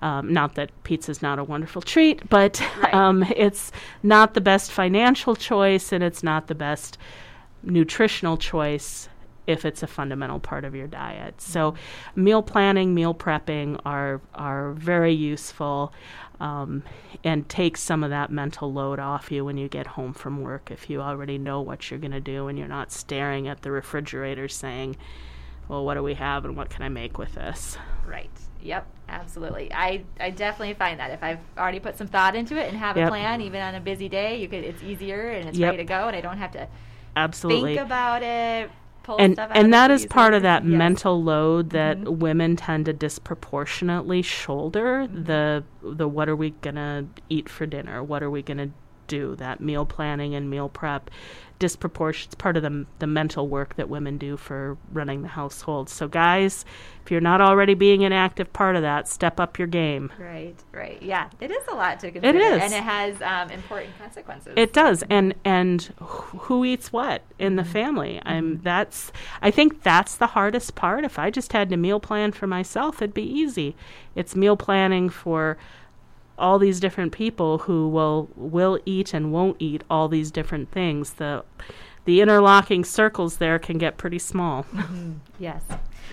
um, 0.00 0.32
not 0.32 0.54
that 0.54 0.70
pizza 0.82 1.10
is 1.10 1.22
not 1.22 1.38
a 1.38 1.44
wonderful 1.44 1.82
treat, 1.82 2.28
but 2.28 2.60
right. 2.82 2.94
um, 2.94 3.22
it's 3.36 3.70
not 4.02 4.34
the 4.34 4.40
best 4.40 4.72
financial 4.72 5.36
choice 5.36 5.92
and 5.92 6.02
it's 6.02 6.22
not 6.22 6.48
the 6.48 6.54
best 6.54 6.98
nutritional 7.62 8.36
choice 8.36 9.08
if 9.46 9.64
it's 9.64 9.82
a 9.82 9.86
fundamental 9.86 10.38
part 10.38 10.64
of 10.64 10.74
your 10.74 10.86
diet. 10.86 11.40
So, 11.40 11.74
meal 12.16 12.42
planning, 12.42 12.94
meal 12.94 13.14
prepping 13.14 13.80
are 13.84 14.20
are 14.34 14.72
very 14.72 15.12
useful 15.12 15.92
um, 16.40 16.82
and 17.24 17.48
take 17.48 17.76
some 17.76 18.04
of 18.04 18.10
that 18.10 18.30
mental 18.30 18.72
load 18.72 18.98
off 18.98 19.30
you 19.32 19.44
when 19.44 19.56
you 19.56 19.68
get 19.68 19.86
home 19.86 20.12
from 20.12 20.40
work 20.40 20.70
if 20.70 20.88
you 20.88 21.00
already 21.00 21.38
know 21.38 21.60
what 21.60 21.90
you're 21.90 21.98
going 21.98 22.12
to 22.12 22.20
do 22.20 22.48
and 22.48 22.58
you're 22.58 22.68
not 22.68 22.92
staring 22.92 23.48
at 23.48 23.62
the 23.62 23.70
refrigerator 23.70 24.48
saying, 24.48 24.96
well, 25.68 25.84
what 25.84 25.94
do 25.94 26.02
we 26.02 26.14
have 26.14 26.44
and 26.44 26.56
what 26.56 26.70
can 26.70 26.82
I 26.82 26.88
make 26.88 27.18
with 27.18 27.34
this? 27.34 27.76
Right. 28.06 28.30
Yep, 28.62 28.86
absolutely. 29.08 29.72
I, 29.72 30.04
I 30.18 30.30
definitely 30.30 30.74
find 30.74 30.98
that 30.98 31.10
if 31.10 31.22
I've 31.22 31.38
already 31.56 31.80
put 31.80 31.96
some 31.96 32.08
thought 32.08 32.34
into 32.34 32.56
it 32.56 32.68
and 32.68 32.76
have 32.76 32.96
yep. 32.96 33.06
a 33.06 33.10
plan, 33.10 33.40
even 33.42 33.60
on 33.60 33.74
a 33.74 33.80
busy 33.80 34.08
day, 34.08 34.40
you 34.40 34.48
could 34.48 34.64
it's 34.64 34.82
easier 34.82 35.30
and 35.30 35.48
it's 35.48 35.58
yep. 35.58 35.70
ready 35.70 35.78
to 35.78 35.84
go, 35.84 36.08
and 36.08 36.16
I 36.16 36.20
don't 36.20 36.38
have 36.38 36.52
to 36.52 36.66
absolutely 37.16 37.76
think 37.76 37.86
about 37.86 38.22
it, 38.22 38.70
and 39.16 39.38
and 39.38 39.72
that 39.72 39.90
is 39.90 40.06
part 40.06 40.34
of 40.34 40.42
that 40.42 40.64
yes. 40.64 40.70
mental 40.76 41.22
load 41.22 41.70
that 41.70 41.98
mm-hmm. 41.98 42.18
women 42.18 42.56
tend 42.56 42.86
to 42.86 42.92
disproportionately 42.92 44.22
shoulder 44.22 45.06
mm-hmm. 45.06 45.24
the 45.24 45.64
the 45.82 46.08
what 46.08 46.28
are 46.28 46.36
we 46.36 46.50
gonna 46.50 47.06
eat 47.28 47.48
for 47.48 47.66
dinner 47.66 48.02
what 48.02 48.22
are 48.22 48.30
we 48.30 48.42
gonna 48.42 48.70
do 49.06 49.34
that 49.36 49.60
meal 49.60 49.86
planning 49.86 50.34
and 50.34 50.50
meal 50.50 50.68
prep 50.68 51.10
disproportionate. 51.58 52.28
It's 52.28 52.34
part 52.34 52.56
of 52.56 52.62
the 52.62 52.86
the 52.98 53.06
mental 53.06 53.48
work 53.48 53.76
that 53.76 53.88
women 53.88 54.18
do 54.18 54.36
for 54.36 54.76
running 54.92 55.22
the 55.22 55.28
household. 55.28 55.88
So, 55.88 56.08
guys, 56.08 56.64
if 57.04 57.10
you're 57.10 57.20
not 57.20 57.40
already 57.40 57.74
being 57.74 58.04
an 58.04 58.12
active 58.12 58.52
part 58.52 58.76
of 58.76 58.82
that, 58.82 59.08
step 59.08 59.40
up 59.40 59.58
your 59.58 59.66
game. 59.68 60.12
Right, 60.18 60.54
right, 60.72 61.02
yeah, 61.02 61.30
it 61.40 61.50
is 61.50 61.64
a 61.70 61.74
lot 61.74 62.00
to 62.00 62.10
consider. 62.10 62.38
It 62.38 62.42
is, 62.42 62.62
and 62.62 62.72
it 62.72 62.82
has 62.82 63.22
um, 63.22 63.50
important 63.50 63.96
consequences. 63.98 64.54
It 64.56 64.72
does, 64.72 65.02
and 65.08 65.34
and 65.44 65.82
who 66.00 66.64
eats 66.64 66.92
what 66.92 67.22
in 67.38 67.56
the 67.56 67.62
mm-hmm. 67.62 67.72
family? 67.72 68.14
Mm-hmm. 68.14 68.28
I'm 68.28 68.60
that's 68.62 69.12
I 69.40 69.50
think 69.50 69.82
that's 69.82 70.16
the 70.16 70.28
hardest 70.28 70.74
part. 70.74 71.04
If 71.04 71.18
I 71.18 71.30
just 71.30 71.52
had 71.52 71.70
to 71.70 71.76
meal 71.76 72.00
plan 72.00 72.32
for 72.32 72.46
myself, 72.46 73.02
it'd 73.02 73.14
be 73.14 73.22
easy. 73.22 73.74
It's 74.14 74.36
meal 74.36 74.56
planning 74.56 75.08
for 75.08 75.56
all 76.38 76.58
these 76.58 76.80
different 76.80 77.12
people 77.12 77.58
who 77.58 77.88
will 77.88 78.30
will 78.36 78.78
eat 78.84 79.14
and 79.14 79.32
won't 79.32 79.56
eat 79.58 79.84
all 79.90 80.08
these 80.08 80.30
different 80.30 80.70
things. 80.70 81.14
The 81.14 81.44
the 82.04 82.20
interlocking 82.20 82.84
circles 82.84 83.36
there 83.36 83.58
can 83.58 83.78
get 83.78 83.98
pretty 83.98 84.18
small. 84.18 84.64
Mm-hmm. 84.64 85.12
Yes. 85.38 85.62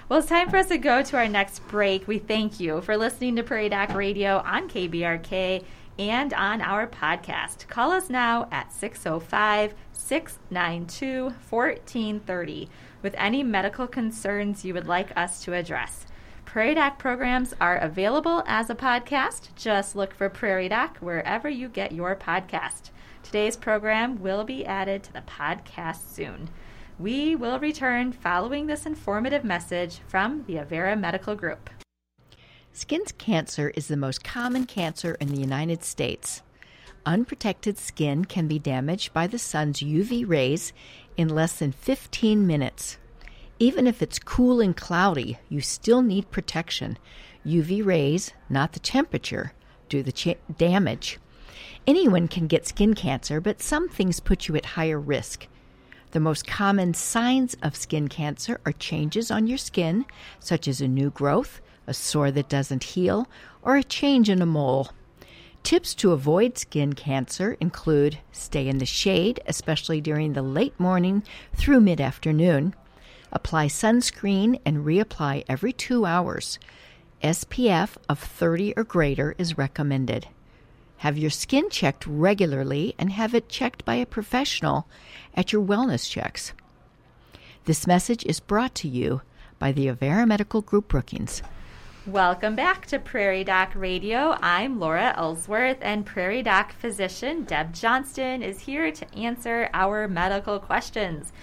Well, 0.08 0.20
it's 0.20 0.30
time 0.30 0.52
for 0.52 0.58
us 0.58 0.68
to 0.68 0.78
go 0.78 1.02
to 1.02 1.18
our 1.18 1.28
next 1.28 1.68
break. 1.68 2.08
We 2.08 2.20
thank 2.20 2.60
you 2.60 2.82
for 2.82 2.96
listening 2.96 3.38
to 3.38 3.44
Prairie 3.44 3.70
Doc 3.70 3.96
Radio 3.96 4.38
on 4.46 4.70
KBRK 4.70 5.64
and 5.98 6.32
on 6.34 6.62
our 6.62 6.86
podcast. 6.86 7.68
Call 7.68 7.92
us 7.92 8.08
now 8.10 8.48
at 8.52 8.72
605 8.72 9.74
692 9.94 11.24
1430 11.50 12.70
with 13.02 13.16
any 13.18 13.42
medical 13.42 13.88
concerns 13.88 14.64
you 14.64 14.74
would 14.74 14.88
like 14.88 15.16
us 15.18 15.44
to 15.44 15.54
address. 15.54 16.06
Prairie 16.56 16.76
Doc 16.76 16.98
programs 16.98 17.54
are 17.60 17.76
available 17.76 18.42
as 18.48 18.70
a 18.70 18.76
podcast. 18.76 19.54
Just 19.58 19.94
look 19.94 20.14
for 20.14 20.30
Prairie 20.30 20.70
Doc 20.70 20.96
wherever 21.02 21.50
you 21.50 21.68
get 21.68 21.92
your 21.92 22.16
podcast. 22.16 22.92
Today's 23.24 23.58
program 23.58 24.22
will 24.22 24.46
be 24.46 24.66
added 24.66 25.04
to 25.04 25.12
the 25.12 25.24
podcast 25.24 26.14
soon. 26.14 26.50
We 26.98 27.36
will 27.36 27.60
return 27.60 28.14
following 28.14 28.68
this 28.68 28.86
informative 28.86 29.44
message 29.44 30.00
from 30.08 30.46
the 30.48 30.54
Avera 30.54 30.98
Medical 30.98 31.36
Group. 31.36 31.70
Skin 32.72 33.04
cancer 33.18 33.74
is 33.76 33.90
the 33.90 33.98
most 33.98 34.24
common 34.24 34.66
cancer 34.66 35.18
in 35.20 35.28
the 35.28 35.42
United 35.42 35.84
States. 35.84 36.42
Unprotected 37.06 37.78
skin 37.78 38.24
can 38.24 38.48
be 38.48 38.60
damaged 38.60 39.12
by 39.12 39.28
the 39.28 39.40
sun's 39.40 39.82
UV 39.82 40.26
rays 40.26 40.72
in 41.18 41.28
less 41.28 41.60
than 41.60 41.74
15 41.74 42.48
minutes. 42.48 42.98
Even 43.58 43.88
if 43.88 44.02
it's 44.02 44.20
cool 44.20 44.60
and 44.60 44.76
cloudy, 44.76 45.38
you 45.48 45.62
still 45.62 46.02
need 46.02 46.30
protection. 46.30 46.98
UV 47.46 47.86
rays, 47.86 48.34
not 48.50 48.74
the 48.74 48.80
temperature, 48.80 49.54
do 49.88 50.04
the 50.04 50.36
damage. 50.58 51.20
Anyone 51.88 52.28
can 52.28 52.48
get 52.48 52.68
skin 52.68 52.94
cancer, 52.96 53.40
but 53.40 53.62
some 53.62 53.88
things 53.88 54.20
put 54.20 54.48
you 54.48 54.56
at 54.56 54.66
higher 54.66 55.00
risk. 55.00 55.48
The 56.12 56.20
most 56.20 56.48
common 56.48 56.94
signs 56.94 57.56
of 57.62 57.76
skin 57.76 58.08
cancer 58.08 58.60
are 58.66 58.72
changes 58.74 59.32
on 59.32 59.48
your 59.48 59.58
skin, 59.58 60.06
such 60.40 60.68
as 60.68 60.82
a 60.82 60.88
new 60.88 61.10
growth, 61.10 61.62
a 61.88 61.94
sore 61.94 62.32
that 62.32 62.50
doesn't 62.50 62.84
heal, 62.84 63.28
or 63.62 63.78
a 63.78 63.84
change 63.84 64.30
in 64.30 64.42
a 64.42 64.46
mole. 64.46 64.90
Tips 65.64 65.96
to 65.96 66.12
avoid 66.12 66.58
skin 66.58 66.94
cancer 66.94 67.58
include 67.60 68.20
stay 68.32 68.68
in 68.68 68.80
the 68.80 68.86
shade, 68.86 69.40
especially 69.46 70.02
during 70.02 70.34
the 70.34 70.42
late 70.42 70.78
morning 70.80 71.24
through 71.54 71.82
mid 71.82 72.02
afternoon. 72.02 72.76
Apply 73.36 73.68
sunscreen 73.68 74.62
and 74.66 74.86
reapply 74.86 75.44
every 75.50 75.74
two 75.74 76.06
hours. 76.06 76.58
SPF 77.22 77.98
of 78.08 78.18
30 78.18 78.74
or 78.78 78.86
greater 78.86 79.36
is 79.38 79.58
recommended. 79.58 80.30
Have 81.00 81.18
your 81.18 81.30
skin 81.30 81.70
checked 81.70 82.08
regularly 82.08 82.96
and 82.98 83.12
have 83.12 83.36
it 83.36 83.50
checked 83.50 83.84
by 83.84 83.96
a 83.96 84.06
professional 84.06 84.88
at 85.36 85.52
your 85.52 85.62
wellness 85.62 86.10
checks. 86.10 86.54
This 87.66 87.86
message 87.86 88.24
is 88.26 88.40
brought 88.40 88.74
to 88.76 88.88
you 88.88 89.22
by 89.60 89.74
the 89.74 89.88
Avera 89.88 90.26
Medical 90.26 90.62
Group 90.62 90.88
Brookings. 90.88 91.44
Welcome 92.08 92.56
back 92.56 92.86
to 92.86 93.00
Prairie 93.00 93.44
Doc 93.44 93.74
Radio. 93.76 94.38
I'm 94.42 94.80
Laura 94.80 95.14
Ellsworth, 95.18 95.80
and 95.82 96.06
Prairie 96.06 96.44
Doc 96.44 96.72
physician 96.72 97.44
Deb 97.44 97.74
Johnston 97.74 98.42
is 98.42 98.62
here 98.62 98.92
to 98.94 99.14
answer 99.14 99.70
our 99.74 100.08
medical 100.08 100.58
questions. 100.58 101.34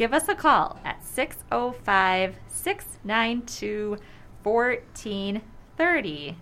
Give 0.00 0.14
us 0.14 0.28
a 0.30 0.34
call 0.34 0.80
at 0.82 1.04
605 1.04 2.34
692 2.48 3.98
1430. 4.42 6.36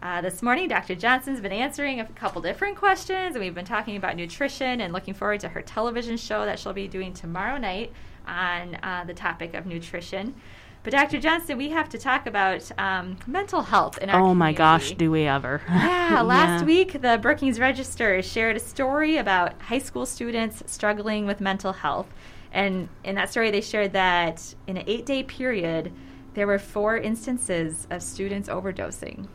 Uh, 0.00 0.20
this 0.22 0.42
morning, 0.42 0.68
Dr. 0.68 0.94
Johnston's 0.94 1.42
been 1.42 1.52
answering 1.52 2.00
a 2.00 2.06
couple 2.06 2.40
different 2.40 2.78
questions, 2.78 3.36
and 3.36 3.44
we've 3.44 3.54
been 3.54 3.66
talking 3.66 3.96
about 3.96 4.16
nutrition 4.16 4.80
and 4.80 4.94
looking 4.94 5.12
forward 5.12 5.40
to 5.40 5.50
her 5.50 5.60
television 5.60 6.16
show 6.16 6.46
that 6.46 6.58
she'll 6.58 6.72
be 6.72 6.88
doing 6.88 7.12
tomorrow 7.12 7.58
night 7.58 7.92
on 8.26 8.76
uh, 8.76 9.04
the 9.06 9.12
topic 9.12 9.52
of 9.52 9.66
nutrition. 9.66 10.34
But 10.82 10.94
Dr. 10.94 11.20
Johnson, 11.20 11.58
we 11.58 11.68
have 11.68 11.90
to 11.90 11.98
talk 11.98 12.26
about 12.26 12.72
um, 12.78 13.18
mental 13.26 13.60
health 13.60 13.98
in 13.98 14.08
our 14.08 14.18
Oh 14.18 14.32
my 14.32 14.54
gosh, 14.54 14.92
do 14.92 15.10
we 15.10 15.26
ever? 15.26 15.60
Yeah, 15.68 16.22
last 16.22 16.62
Yeah. 16.62 16.66
week 16.66 17.02
the 17.02 17.18
Brookings 17.20 17.60
Register 17.60 18.22
shared 18.22 18.56
a 18.56 18.60
story 18.60 19.18
about 19.18 19.60
high 19.60 19.78
school 19.78 20.06
students 20.06 20.62
struggling 20.64 21.26
with 21.26 21.38
mental 21.38 21.74
health. 21.74 22.06
And 22.52 22.88
in 23.04 23.14
that 23.16 23.30
story, 23.30 23.50
they 23.50 23.60
shared 23.60 23.92
that 23.92 24.54
in 24.66 24.76
an 24.76 24.84
eight 24.86 25.06
day 25.06 25.22
period, 25.22 25.92
there 26.34 26.46
were 26.46 26.58
four 26.58 26.96
instances 26.96 27.86
of 27.90 28.02
students 28.02 28.48
overdosing. 28.48 29.28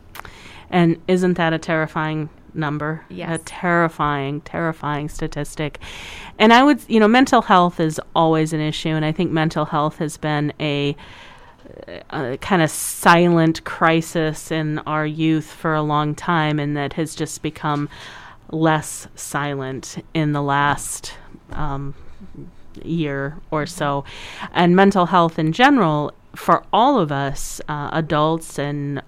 And 0.70 1.00
isn't 1.06 1.34
that 1.34 1.52
a 1.52 1.58
terrifying 1.58 2.30
number? 2.54 3.04
Yes. 3.08 3.34
A 3.34 3.38
terrifying, 3.44 4.40
terrifying 4.40 5.08
statistic. 5.08 5.78
And 6.38 6.52
I 6.52 6.62
would, 6.62 6.80
you 6.88 6.98
know, 7.00 7.08
mental 7.08 7.42
health 7.42 7.80
is 7.80 8.00
always 8.14 8.52
an 8.52 8.60
issue, 8.60 8.90
and 8.90 9.04
I 9.04 9.12
think 9.12 9.30
mental 9.30 9.66
health 9.66 9.98
has 9.98 10.16
been 10.16 10.52
a, 10.58 10.96
a 12.10 12.38
kind 12.38 12.62
of 12.62 12.70
silent 12.70 13.64
crisis 13.64 14.50
in 14.50 14.78
our 14.80 15.06
youth 15.06 15.50
for 15.50 15.74
a 15.74 15.82
long 15.82 16.14
time, 16.14 16.58
and 16.58 16.76
that 16.76 16.94
has 16.94 17.14
just 17.14 17.42
become 17.42 17.88
less 18.50 19.08
silent 19.14 20.02
in 20.14 20.32
the 20.32 20.42
last 20.42 21.14
um, 21.52 21.94
year 22.84 23.36
or 23.50 23.66
so. 23.66 24.04
And 24.52 24.74
mental 24.74 25.06
health 25.06 25.38
in 25.38 25.52
general, 25.52 26.12
for 26.34 26.64
all 26.72 26.98
of 26.98 27.12
us, 27.12 27.60
uh, 27.68 27.90
adults 27.92 28.58
and 28.58 29.02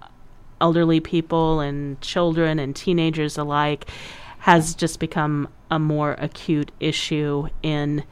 elderly 0.59 0.99
people 0.99 1.59
and 1.59 1.99
children 2.01 2.59
and 2.59 2.75
teenagers 2.75 3.37
alike, 3.37 3.89
has 4.39 4.75
just 4.75 4.99
become 4.99 5.47
a 5.69 5.79
more 5.79 6.13
acute 6.19 6.71
issue 6.79 7.47
in 7.61 8.03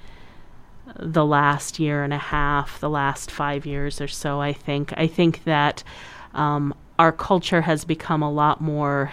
the 0.99 1.25
last 1.25 1.79
year 1.79 2.03
and 2.03 2.13
a 2.13 2.17
half, 2.17 2.79
the 2.79 2.89
last 2.89 3.31
five 3.31 3.65
years 3.65 3.99
or 3.99 4.07
so, 4.07 4.41
I 4.41 4.53
think. 4.53 4.93
I 4.97 5.07
think 5.07 5.43
that 5.45 5.83
um, 6.33 6.73
our 6.99 7.11
culture 7.11 7.61
has 7.61 7.85
become 7.85 8.21
a 8.21 8.31
lot 8.31 8.61
more 8.61 9.11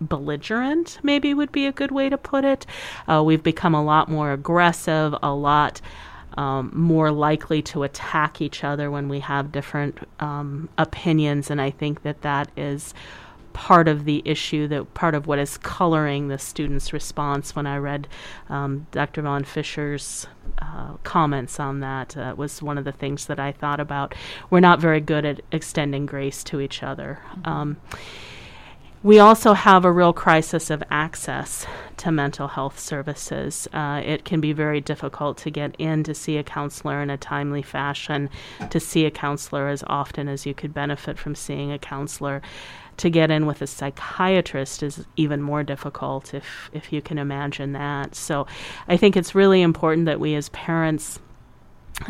belligerent, 0.00 0.98
maybe 1.02 1.34
would 1.34 1.52
be 1.52 1.66
a 1.66 1.72
good 1.72 1.90
way 1.90 2.08
to 2.08 2.18
put 2.18 2.44
it. 2.44 2.66
Uh, 3.08 3.22
we've 3.24 3.42
become 3.42 3.74
a 3.74 3.82
lot 3.82 4.08
more 4.08 4.32
aggressive, 4.32 5.14
a 5.22 5.32
lot 5.32 5.80
um, 6.36 6.70
more 6.74 7.10
likely 7.10 7.60
to 7.62 7.82
attack 7.82 8.40
each 8.40 8.62
other 8.64 8.90
when 8.90 9.08
we 9.08 9.20
have 9.20 9.52
different 9.52 9.98
um, 10.20 10.68
opinions, 10.78 11.50
and 11.50 11.60
I 11.60 11.70
think 11.70 12.02
that 12.02 12.22
that 12.22 12.50
is 12.56 12.94
part 13.52 13.88
of 13.88 14.04
the 14.04 14.22
issue 14.24 14.68
that 14.68 14.94
part 14.94 15.14
of 15.14 15.26
what 15.26 15.38
is 15.38 15.58
coloring 15.58 16.28
the 16.28 16.38
students' 16.38 16.92
response 16.92 17.56
when 17.56 17.66
I 17.66 17.78
read 17.78 18.06
um, 18.48 18.86
Dr. 18.92 19.22
Von 19.22 19.42
Fisher's 19.44 20.26
uh, 20.62 20.94
comments 21.02 21.58
on 21.58 21.80
that 21.80 22.16
uh, 22.16 22.34
was 22.36 22.62
one 22.62 22.78
of 22.78 22.84
the 22.84 22.92
things 22.92 23.26
that 23.26 23.40
I 23.40 23.52
thought 23.52 23.80
about. 23.80 24.14
We're 24.50 24.60
not 24.60 24.80
very 24.80 25.00
good 25.00 25.24
at 25.24 25.40
extending 25.50 26.06
grace 26.06 26.44
to 26.44 26.60
each 26.60 26.82
other. 26.82 27.18
Um, 27.44 27.76
we 29.02 29.18
also 29.18 29.54
have 29.54 29.84
a 29.84 29.92
real 29.92 30.12
crisis 30.12 30.68
of 30.68 30.82
access 30.90 31.64
to 31.96 32.12
mental 32.12 32.48
health 32.48 32.78
services. 32.78 33.66
Uh, 33.72 34.02
it 34.04 34.24
can 34.24 34.40
be 34.40 34.52
very 34.52 34.80
difficult 34.80 35.38
to 35.38 35.50
get 35.50 35.74
in 35.78 36.04
to 36.04 36.14
see 36.14 36.36
a 36.36 36.42
counselor 36.42 37.00
in 37.02 37.08
a 37.08 37.16
timely 37.16 37.62
fashion, 37.62 38.28
to 38.68 38.78
see 38.78 39.06
a 39.06 39.10
counselor 39.10 39.68
as 39.68 39.82
often 39.86 40.28
as 40.28 40.44
you 40.44 40.52
could 40.52 40.74
benefit 40.74 41.18
from 41.18 41.34
seeing 41.34 41.72
a 41.72 41.78
counselor. 41.78 42.42
To 42.98 43.08
get 43.08 43.30
in 43.30 43.46
with 43.46 43.62
a 43.62 43.66
psychiatrist 43.66 44.82
is 44.82 45.06
even 45.16 45.40
more 45.40 45.62
difficult 45.62 46.34
if, 46.34 46.68
if 46.74 46.92
you 46.92 47.00
can 47.00 47.16
imagine 47.16 47.72
that. 47.72 48.14
So 48.14 48.46
I 48.88 48.98
think 48.98 49.16
it's 49.16 49.34
really 49.34 49.62
important 49.62 50.04
that 50.04 50.20
we 50.20 50.34
as 50.34 50.50
parents 50.50 51.18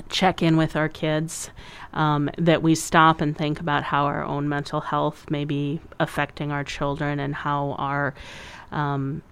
check 0.08 0.42
in 0.42 0.56
with 0.56 0.76
our 0.76 0.88
kids, 0.88 1.50
um, 1.92 2.30
that 2.38 2.62
we 2.62 2.74
stop 2.74 3.20
and 3.20 3.36
think 3.36 3.60
about 3.60 3.84
how 3.84 4.04
our 4.04 4.24
own 4.24 4.48
mental 4.48 4.80
health 4.80 5.30
may 5.30 5.44
be 5.44 5.80
affecting 5.98 6.52
our 6.52 6.64
children 6.64 7.18
and 7.18 7.34
how 7.34 7.72
our 7.72 8.14
um, 8.70 9.22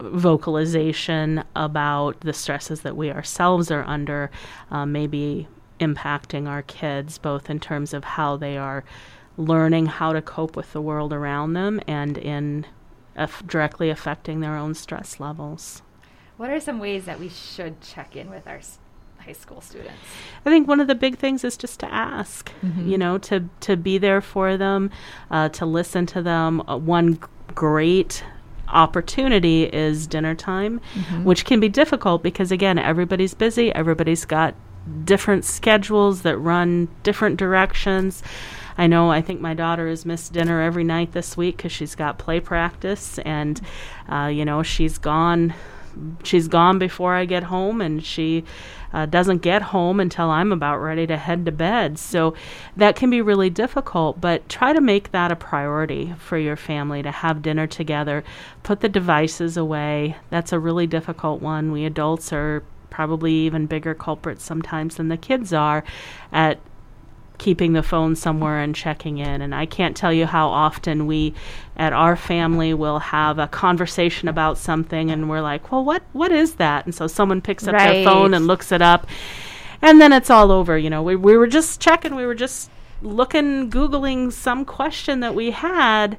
vocalization 0.00 1.44
about 1.54 2.20
the 2.20 2.32
stresses 2.32 2.80
that 2.82 2.96
we 2.96 3.10
ourselves 3.10 3.70
are 3.70 3.84
under 3.84 4.30
uh, 4.70 4.86
may 4.86 5.06
be 5.06 5.46
impacting 5.80 6.48
our 6.48 6.62
kids, 6.62 7.18
both 7.18 7.50
in 7.50 7.60
terms 7.60 7.92
of 7.92 8.04
how 8.04 8.36
they 8.36 8.56
are 8.56 8.84
learning 9.36 9.86
how 9.86 10.12
to 10.12 10.22
cope 10.22 10.56
with 10.56 10.72
the 10.72 10.80
world 10.80 11.12
around 11.12 11.54
them 11.54 11.80
and 11.86 12.18
in 12.18 12.66
aff- 13.16 13.46
directly 13.46 13.90
affecting 13.90 14.40
their 14.40 14.56
own 14.56 14.74
stress 14.74 15.18
levels. 15.18 15.82
What 16.36 16.50
are 16.50 16.60
some 16.60 16.78
ways 16.78 17.04
that 17.04 17.18
we 17.18 17.28
should 17.28 17.80
check 17.80 18.16
in 18.16 18.30
with 18.30 18.46
our 18.46 18.60
high 19.26 19.32
school 19.32 19.60
students? 19.60 19.92
I 20.46 20.50
think 20.50 20.66
one 20.68 20.80
of 20.80 20.86
the 20.88 20.94
big 20.94 21.18
things 21.18 21.44
is 21.44 21.56
just 21.56 21.80
to 21.80 21.92
ask, 21.92 22.50
Mm-hmm. 22.64 22.88
you 22.88 22.98
know, 22.98 23.18
to 23.18 23.48
to 23.60 23.76
be 23.76 23.98
there 23.98 24.20
for 24.20 24.56
them, 24.56 24.90
uh, 25.30 25.48
to 25.50 25.66
listen 25.66 26.06
to 26.06 26.22
them. 26.22 26.60
Uh, 26.68 26.76
one 26.76 27.14
g- 27.14 27.20
great 27.54 28.24
opportunity 28.68 29.64
is 29.64 30.06
dinner 30.06 30.34
time, 30.34 30.80
Mm-hmm. 30.94 31.24
which 31.24 31.44
can 31.44 31.60
be 31.60 31.68
difficult 31.68 32.22
because 32.22 32.50
again, 32.52 32.78
everybody's 32.78 33.34
busy, 33.34 33.72
everybody's 33.74 34.24
got 34.24 34.54
different 35.04 35.44
schedules 35.44 36.22
that 36.22 36.36
run 36.38 36.88
different 37.04 37.36
directions. 37.36 38.22
I 38.78 38.86
know 38.86 39.10
I 39.10 39.20
think 39.20 39.40
my 39.40 39.54
daughter 39.54 39.86
has 39.88 40.04
missed 40.06 40.32
dinner 40.32 40.60
every 40.62 40.82
night 40.82 41.12
this 41.12 41.36
week 41.36 41.58
because 41.58 41.72
she's 41.72 41.94
got 41.94 42.18
play 42.18 42.40
practice, 42.40 43.18
and 43.20 43.60
uh, 44.08 44.26
you 44.32 44.44
know 44.44 44.62
she's 44.62 44.98
gone 44.98 45.54
she's 46.24 46.48
gone 46.48 46.78
before 46.78 47.14
I 47.14 47.24
get 47.24 47.44
home, 47.44 47.80
and 47.80 48.04
she 48.04 48.44
uh, 48.92 49.06
doesn't 49.06 49.38
get 49.38 49.62
home 49.62 50.00
until 50.00 50.30
I'm 50.30 50.52
about 50.52 50.78
ready 50.78 51.06
to 51.06 51.16
head 51.16 51.46
to 51.46 51.52
bed. 51.52 51.98
So 51.98 52.34
that 52.76 52.96
can 52.96 53.10
be 53.10 53.20
really 53.20 53.50
difficult, 53.50 54.20
but 54.20 54.48
try 54.48 54.72
to 54.72 54.80
make 54.80 55.12
that 55.12 55.32
a 55.32 55.36
priority 55.36 56.14
for 56.18 56.38
your 56.38 56.56
family 56.56 57.02
to 57.02 57.10
have 57.10 57.42
dinner 57.42 57.66
together. 57.66 58.22
Put 58.62 58.80
the 58.80 58.88
devices 58.88 59.56
away. 59.56 60.16
That's 60.30 60.52
a 60.52 60.58
really 60.58 60.86
difficult 60.86 61.40
one. 61.40 61.72
We 61.72 61.84
adults 61.84 62.32
are 62.32 62.62
probably 62.90 63.32
even 63.32 63.66
bigger 63.66 63.94
culprits 63.94 64.44
sometimes 64.44 64.96
than 64.96 65.08
the 65.08 65.16
kids 65.16 65.52
are 65.52 65.82
at 66.30 66.58
keeping 67.42 67.72
the 67.72 67.82
phone 67.82 68.14
somewhere 68.14 68.60
and 68.60 68.72
checking 68.72 69.18
in. 69.18 69.42
And 69.42 69.52
I 69.52 69.66
can't 69.66 69.96
tell 69.96 70.12
you 70.12 70.26
how 70.26 70.46
often 70.48 71.08
we 71.08 71.34
at 71.76 71.92
our 71.92 72.14
family 72.14 72.72
will 72.72 73.00
have 73.00 73.40
a 73.40 73.48
conversation 73.48 74.28
about 74.28 74.58
something 74.58 75.10
and 75.10 75.28
we're 75.28 75.40
like, 75.40 75.72
well, 75.72 75.84
what, 75.84 76.04
what 76.12 76.30
is 76.30 76.54
that? 76.54 76.86
And 76.86 76.94
so 76.94 77.08
someone 77.08 77.40
picks 77.40 77.66
up 77.66 77.74
Right. 77.74 77.94
their 77.94 78.04
phone 78.04 78.32
and 78.32 78.46
looks 78.46 78.70
it 78.70 78.80
up. 78.80 79.08
And 79.82 80.00
then 80.00 80.12
it's 80.12 80.30
all 80.30 80.52
over. 80.52 80.78
You 80.78 80.88
know, 80.88 81.02
we, 81.02 81.16
we 81.16 81.36
were 81.36 81.48
just 81.48 81.80
checking, 81.80 82.14
we 82.14 82.26
were 82.26 82.36
just 82.36 82.70
looking, 83.02 83.68
Googling 83.68 84.32
some 84.32 84.64
question 84.64 85.18
that 85.18 85.34
we 85.34 85.50
had. 85.50 86.18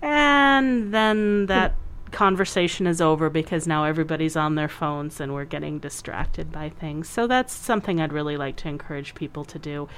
And 0.00 0.94
then 0.94 1.46
that 1.46 1.74
conversation 2.10 2.86
is 2.86 3.00
over 3.00 3.30
because 3.30 3.66
now 3.66 3.84
everybody's 3.84 4.36
on 4.36 4.54
their 4.54 4.68
phones 4.68 5.20
and 5.20 5.34
we're 5.34 5.44
getting 5.44 5.78
distracted 5.78 6.52
by 6.52 6.68
things. 6.68 7.08
So 7.08 7.26
that's 7.26 7.52
something 7.52 8.00
I'd 8.00 8.12
really 8.12 8.36
like 8.36 8.56
to 8.56 8.68
encourage 8.68 9.14
people 9.14 9.44
to 9.46 9.58
do. 9.58 9.88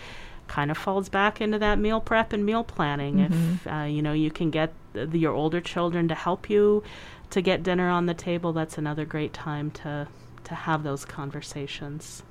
Kind 0.48 0.70
of 0.70 0.76
falls 0.76 1.08
back 1.08 1.40
into 1.40 1.58
that 1.58 1.78
meal 1.78 2.00
prep 2.00 2.32
and 2.32 2.44
meal 2.44 2.64
planning. 2.64 3.20
If 3.20 3.66
uh, 3.66 3.84
you 3.84 4.02
know 4.02 4.12
you 4.12 4.30
can 4.30 4.50
get 4.50 4.72
the, 4.92 5.06
your 5.18 5.32
older 5.32 5.60
children 5.60 6.08
to 6.08 6.14
help 6.14 6.50
you 6.50 6.82
to 7.30 7.40
get 7.40 7.62
dinner 7.62 7.88
on 7.88 8.06
the 8.06 8.14
table, 8.14 8.52
that's 8.52 8.76
another 8.76 9.04
great 9.04 9.32
time 9.32 9.70
to 9.70 10.08
to 10.44 10.54
have 10.54 10.82
those 10.82 11.04
conversations. 11.04 12.22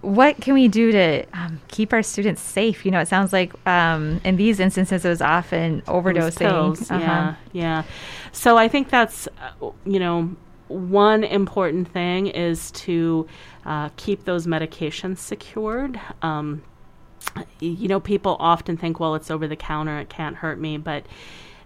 What 0.00 0.40
can 0.40 0.54
we 0.54 0.68
do 0.68 0.92
to 0.92 1.24
um, 1.32 1.60
keep 1.68 1.92
our 1.92 2.02
students 2.02 2.42
safe? 2.42 2.84
You 2.84 2.90
know, 2.90 3.00
it 3.00 3.08
sounds 3.08 3.32
like 3.32 3.52
um, 3.66 4.20
in 4.24 4.36
these 4.36 4.60
instances 4.60 5.04
it 5.04 5.08
was 5.08 5.22
often 5.22 5.82
overdosing. 5.82 6.38
pills, 6.38 6.90
Uh-huh. 6.90 7.00
Yeah, 7.00 7.34
yeah. 7.52 7.82
So 8.32 8.56
I 8.56 8.68
think 8.68 8.90
that's, 8.90 9.28
uh, 9.60 9.70
you 9.84 9.98
know, 9.98 10.34
one 10.68 11.24
important 11.24 11.88
thing 11.88 12.26
is 12.28 12.70
to 12.72 13.26
uh, 13.64 13.90
keep 13.96 14.24
those 14.24 14.46
medications 14.46 15.18
secured. 15.18 16.00
Um, 16.22 16.62
you 17.60 17.88
know, 17.88 18.00
people 18.00 18.36
often 18.38 18.76
think, 18.76 19.00
well, 19.00 19.14
it's 19.14 19.30
over 19.30 19.48
the 19.48 19.56
counter, 19.56 19.98
it 19.98 20.08
can't 20.08 20.36
hurt 20.36 20.58
me. 20.58 20.76
But, 20.76 21.06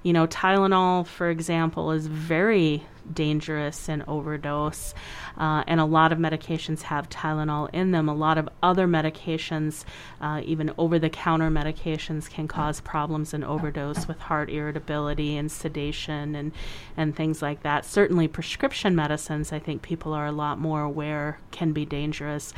you 0.03 0.13
know, 0.13 0.27
Tylenol, 0.27 1.07
for 1.07 1.29
example, 1.31 1.91
is 1.91 2.07
very 2.07 2.85
dangerous 3.13 3.89
in 3.89 4.05
overdose. 4.07 4.95
Uh, 5.37 5.65
and 5.67 5.81
a 5.81 5.85
lot 5.85 6.13
of 6.13 6.19
medications 6.19 6.83
have 6.83 7.09
Tylenol 7.09 7.69
in 7.73 7.91
them. 7.91 8.09
A 8.09 8.15
lot 8.15 8.39
of 8.39 8.49
other 8.63 8.87
medications, 8.87 9.85
uh, 10.21 10.43
even 10.45 10.73
over 10.79 10.99
the 10.99 11.11
counter 11.11 11.51
medications, 11.51 12.29
can 12.29 12.49
cause 12.49 12.81
problems 12.81 13.33
in 13.33 13.45
overdose 13.45 14.07
with 14.07 14.19
heart 14.19 14.51
irritability 14.51 15.37
and 15.37 15.51
sedation 15.51 16.35
and, 16.35 16.53
and 16.97 17.17
things 17.17 17.41
like 17.41 17.63
that. 17.63 17.85
Certainly, 17.85 18.29
prescription 18.29 18.95
medicines, 18.95 19.53
I 19.53 19.59
think 19.59 19.83
people 19.83 20.13
are 20.13 20.27
a 20.27 20.33
lot 20.33 20.59
more 20.59 20.83
aware, 20.83 21.39
can 21.51 21.73
be 21.73 21.85
dangerous 21.85 22.53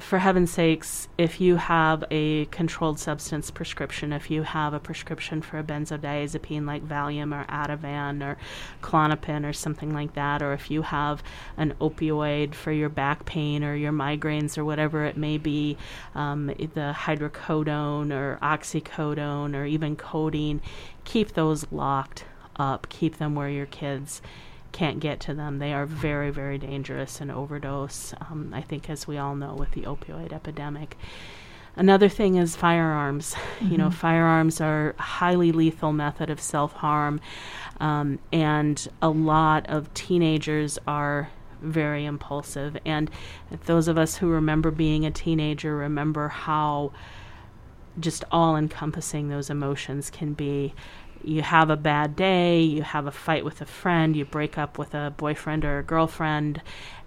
for 0.00 0.18
heaven's 0.18 0.50
sakes, 0.50 1.08
if 1.16 1.40
you 1.40 1.56
have 1.56 2.04
a 2.10 2.44
controlled 2.46 2.98
substance 2.98 3.50
prescription, 3.50 4.12
if 4.12 4.30
you 4.30 4.42
have 4.42 4.74
a 4.74 4.80
prescription 4.80 5.42
for 5.42 5.58
a 5.58 5.62
benzodiazepine 5.62 6.66
like 6.66 6.86
Valium 6.86 7.34
or 7.34 7.44
Ativan 7.46 8.22
or 8.22 8.36
Klonopin 8.82 9.48
or 9.48 9.52
something 9.52 9.92
like 9.92 10.14
that, 10.14 10.42
or 10.42 10.52
if 10.52 10.70
you 10.70 10.82
have 10.82 11.22
an 11.56 11.74
opioid 11.80 12.54
for 12.54 12.72
your 12.72 12.88
back 12.88 13.24
pain 13.24 13.64
or 13.64 13.74
your 13.74 13.92
migraines 13.92 14.58
or 14.58 14.64
whatever 14.64 15.04
it 15.04 15.16
may 15.16 15.38
be, 15.38 15.76
um, 16.14 16.46
the 16.46 16.94
hydrocodone 16.96 18.12
or 18.12 18.38
oxycodone 18.42 19.54
or 19.54 19.64
even 19.64 19.96
codeine, 19.96 20.60
keep 21.04 21.32
those 21.32 21.66
locked 21.70 22.24
up. 22.56 22.88
Keep 22.88 23.18
them 23.18 23.34
where 23.34 23.48
your 23.48 23.66
kids 23.66 24.20
can't 24.72 25.00
get 25.00 25.20
to 25.20 25.34
them. 25.34 25.58
They 25.58 25.72
are 25.72 25.86
very, 25.86 26.30
very 26.30 26.58
dangerous 26.58 27.20
and 27.20 27.30
overdose. 27.30 28.14
Um, 28.20 28.52
I 28.54 28.60
think, 28.60 28.88
as 28.90 29.06
we 29.06 29.18
all 29.18 29.34
know, 29.34 29.54
with 29.54 29.72
the 29.72 29.82
opioid 29.82 30.32
epidemic. 30.32 30.96
Another 31.76 32.08
thing 32.08 32.36
is 32.36 32.56
firearms. 32.56 33.34
You 33.60 33.76
know, 33.76 33.90
firearms 33.90 34.60
are 34.60 34.94
a 34.98 35.02
highly 35.02 35.52
lethal 35.52 35.92
method 35.92 36.30
of 36.30 36.40
self 36.40 36.72
harm, 36.72 37.20
um, 37.80 38.18
and 38.32 38.88
a 39.02 39.08
lot 39.08 39.68
of 39.68 39.92
teenagers 39.94 40.78
are 40.86 41.28
very 41.60 42.04
impulsive. 42.04 42.76
And 42.86 43.10
those 43.66 43.88
of 43.88 43.98
us 43.98 44.16
who 44.16 44.28
remember 44.28 44.70
being 44.70 45.04
a 45.04 45.10
teenager 45.10 45.76
remember 45.76 46.28
how 46.28 46.92
just 48.00 48.24
all 48.30 48.56
encompassing 48.56 49.28
those 49.28 49.50
emotions 49.50 50.10
can 50.10 50.32
be. 50.32 50.74
You 51.22 51.42
have 51.42 51.70
a 51.70 51.76
bad 51.76 52.16
day, 52.16 52.60
you 52.60 52.82
have 52.82 53.06
a 53.06 53.10
fight 53.10 53.44
with 53.44 53.60
a 53.60 53.66
friend, 53.66 54.16
you 54.16 54.24
break 54.24 54.56
up 54.56 54.78
with 54.78 54.94
a 54.94 55.12
boyfriend 55.16 55.64
or 55.64 55.78
a 55.78 55.82
girlfriend, 55.82 56.62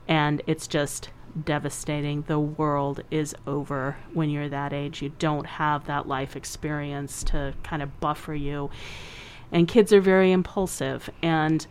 and 0.08 0.42
it's 0.48 0.68
just 0.68 1.10
devastating. 1.46 2.24
The 2.24 2.40
world 2.40 3.04
is 3.10 3.36
over 3.48 3.98
when 4.14 4.30
you're 4.30 4.50
that 4.50 4.74
age. 4.74 5.02
You 5.02 5.14
don't 5.18 5.46
have 5.46 5.86
that 5.86 6.08
life 6.08 6.36
experience 6.36 7.24
to 7.26 7.54
kind 7.64 7.82
of 7.82 8.00
buffer 8.00 8.34
you. 8.34 8.70
And 9.52 9.68
kids 9.68 9.94
are 9.94 10.02
very 10.02 10.32
impulsive 10.32 11.10
and 11.22 11.66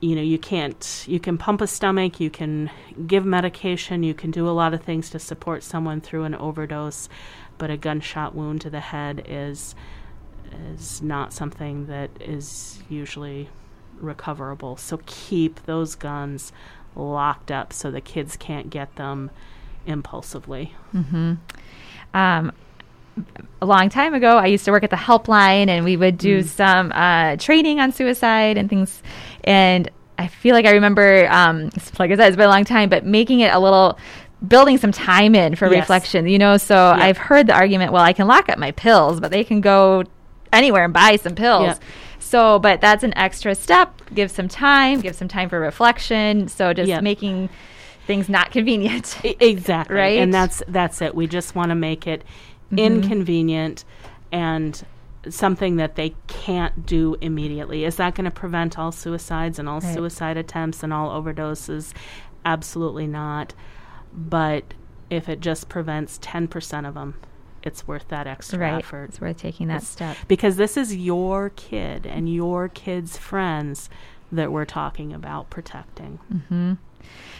you 0.00 0.14
know 0.14 0.22
you 0.22 0.38
can't 0.38 1.04
you 1.08 1.18
can 1.18 1.38
pump 1.38 1.62
a 1.62 1.66
stomach 1.66 2.20
you 2.20 2.28
can 2.28 2.70
give 3.06 3.24
medication 3.24 4.02
you 4.02 4.12
can 4.12 4.30
do 4.30 4.46
a 4.46 4.50
lot 4.50 4.74
of 4.74 4.82
things 4.82 5.08
to 5.08 5.18
support 5.18 5.62
someone 5.62 6.00
through 6.00 6.24
an 6.24 6.34
overdose 6.34 7.08
but 7.56 7.70
a 7.70 7.76
gunshot 7.76 8.34
wound 8.34 8.60
to 8.60 8.68
the 8.68 8.80
head 8.80 9.24
is 9.26 9.74
is 10.72 11.02
not 11.02 11.32
something 11.32 11.86
that 11.86 12.10
is 12.20 12.82
usually 12.88 13.48
recoverable 14.00 14.76
so 14.76 15.00
keep 15.06 15.64
those 15.66 15.94
guns 15.94 16.52
locked 16.96 17.50
up 17.50 17.72
so 17.72 17.90
the 17.90 18.00
kids 18.00 18.36
can't 18.36 18.70
get 18.70 18.94
them 18.96 19.30
impulsively 19.86 20.74
um, 22.14 22.52
a 23.62 23.66
long 23.66 23.88
time 23.88 24.12
ago, 24.14 24.38
I 24.38 24.46
used 24.46 24.64
to 24.64 24.70
work 24.72 24.82
at 24.82 24.90
the 24.90 24.96
helpline, 24.96 25.68
and 25.68 25.84
we 25.84 25.96
would 25.96 26.18
do 26.18 26.42
some 26.42 26.90
uh, 26.92 27.36
training 27.36 27.78
on 27.80 27.92
suicide 27.92 28.56
and 28.58 28.68
things. 28.68 29.02
And 29.44 29.88
I 30.18 30.26
feel 30.26 30.54
like 30.54 30.66
I 30.66 30.72
remember, 30.72 31.28
um, 31.30 31.66
it's- 31.68 31.92
like 31.98 32.10
I 32.10 32.16
said, 32.16 32.28
it's 32.28 32.36
been 32.36 32.46
a 32.46 32.50
long 32.50 32.64
time, 32.64 32.88
but 32.88 33.04
making 33.04 33.40
it 33.40 33.52
a 33.54 33.58
little, 33.60 33.98
building 34.46 34.78
some 34.78 34.90
time 34.92 35.34
in 35.36 35.54
for 35.54 35.66
Yes. 35.70 35.82
reflection. 35.82 36.26
You 36.26 36.38
know, 36.38 36.56
so 36.56 36.76
I've 36.96 37.16
heard 37.18 37.46
the 37.46 37.54
argument, 37.54 37.92
well, 37.92 38.02
I 38.02 38.12
can 38.12 38.26
lock 38.26 38.48
up 38.48 38.58
my 38.58 38.72
pills, 38.72 39.20
but 39.20 39.30
they 39.30 39.44
can 39.44 39.60
go 39.60 40.02
anywhere 40.54 40.84
and 40.84 40.92
buy 40.94 41.16
some 41.16 41.34
pills. 41.34 41.78
So, 42.20 42.58
but 42.58 42.80
that's 42.80 43.04
an 43.04 43.16
extra 43.18 43.54
step. 43.54 44.00
Give 44.14 44.30
some 44.30 44.48
time. 44.48 45.00
Give 45.00 45.14
some 45.14 45.28
time 45.28 45.48
for 45.48 45.60
reflection. 45.60 46.48
So, 46.48 46.72
just 46.72 46.88
making 47.02 47.50
things 48.06 48.28
not 48.28 48.50
convenient. 48.50 49.18
Exactly 49.24 49.96
Right? 49.96 50.18
and 50.18 50.32
that's 50.32 50.62
that's 50.68 51.00
it 51.02 51.14
we 51.14 51.26
just 51.26 51.54
want 51.54 51.70
to 51.70 51.74
make 51.74 52.06
it 52.06 52.22
mm-hmm. 52.66 52.78
inconvenient 52.78 53.84
and 54.30 54.84
something 55.28 55.76
that 55.76 55.96
they 55.96 56.14
can't 56.26 56.84
do 56.84 57.16
immediately 57.20 57.84
is 57.84 57.96
that 57.96 58.14
going 58.14 58.26
to 58.26 58.30
prevent 58.30 58.78
all 58.78 58.92
suicides 58.92 59.58
and 59.58 59.68
all 59.68 59.80
Right. 59.80 59.94
suicide 59.94 60.36
attempts 60.36 60.82
and 60.82 60.92
all 60.92 61.10
overdoses 61.20 61.92
absolutely 62.44 63.06
not 63.06 63.54
but 64.12 64.64
if 65.10 65.28
it 65.28 65.40
just 65.40 65.68
prevents 65.68 66.18
10% 66.18 66.86
of 66.86 66.94
them 66.94 67.14
it's 67.64 67.88
worth 67.88 68.06
that 68.08 68.26
extra 68.26 68.58
right. 68.58 68.78
effort 68.84 69.06
It's 69.10 69.20
worth 69.20 69.38
taking 69.38 69.68
that 69.68 69.76
It's- 69.76 69.88
step. 69.88 70.16
because 70.28 70.56
this 70.56 70.76
is 70.76 70.94
your 70.94 71.50
kid 71.50 72.06
and 72.06 72.32
your 72.32 72.68
kid's 72.68 73.16
friends 73.16 73.88
that 74.30 74.52
we're 74.52 74.64
talking 74.64 75.12
about 75.12 75.50
protecting 75.50 76.18
mm-hmm. 76.32 76.74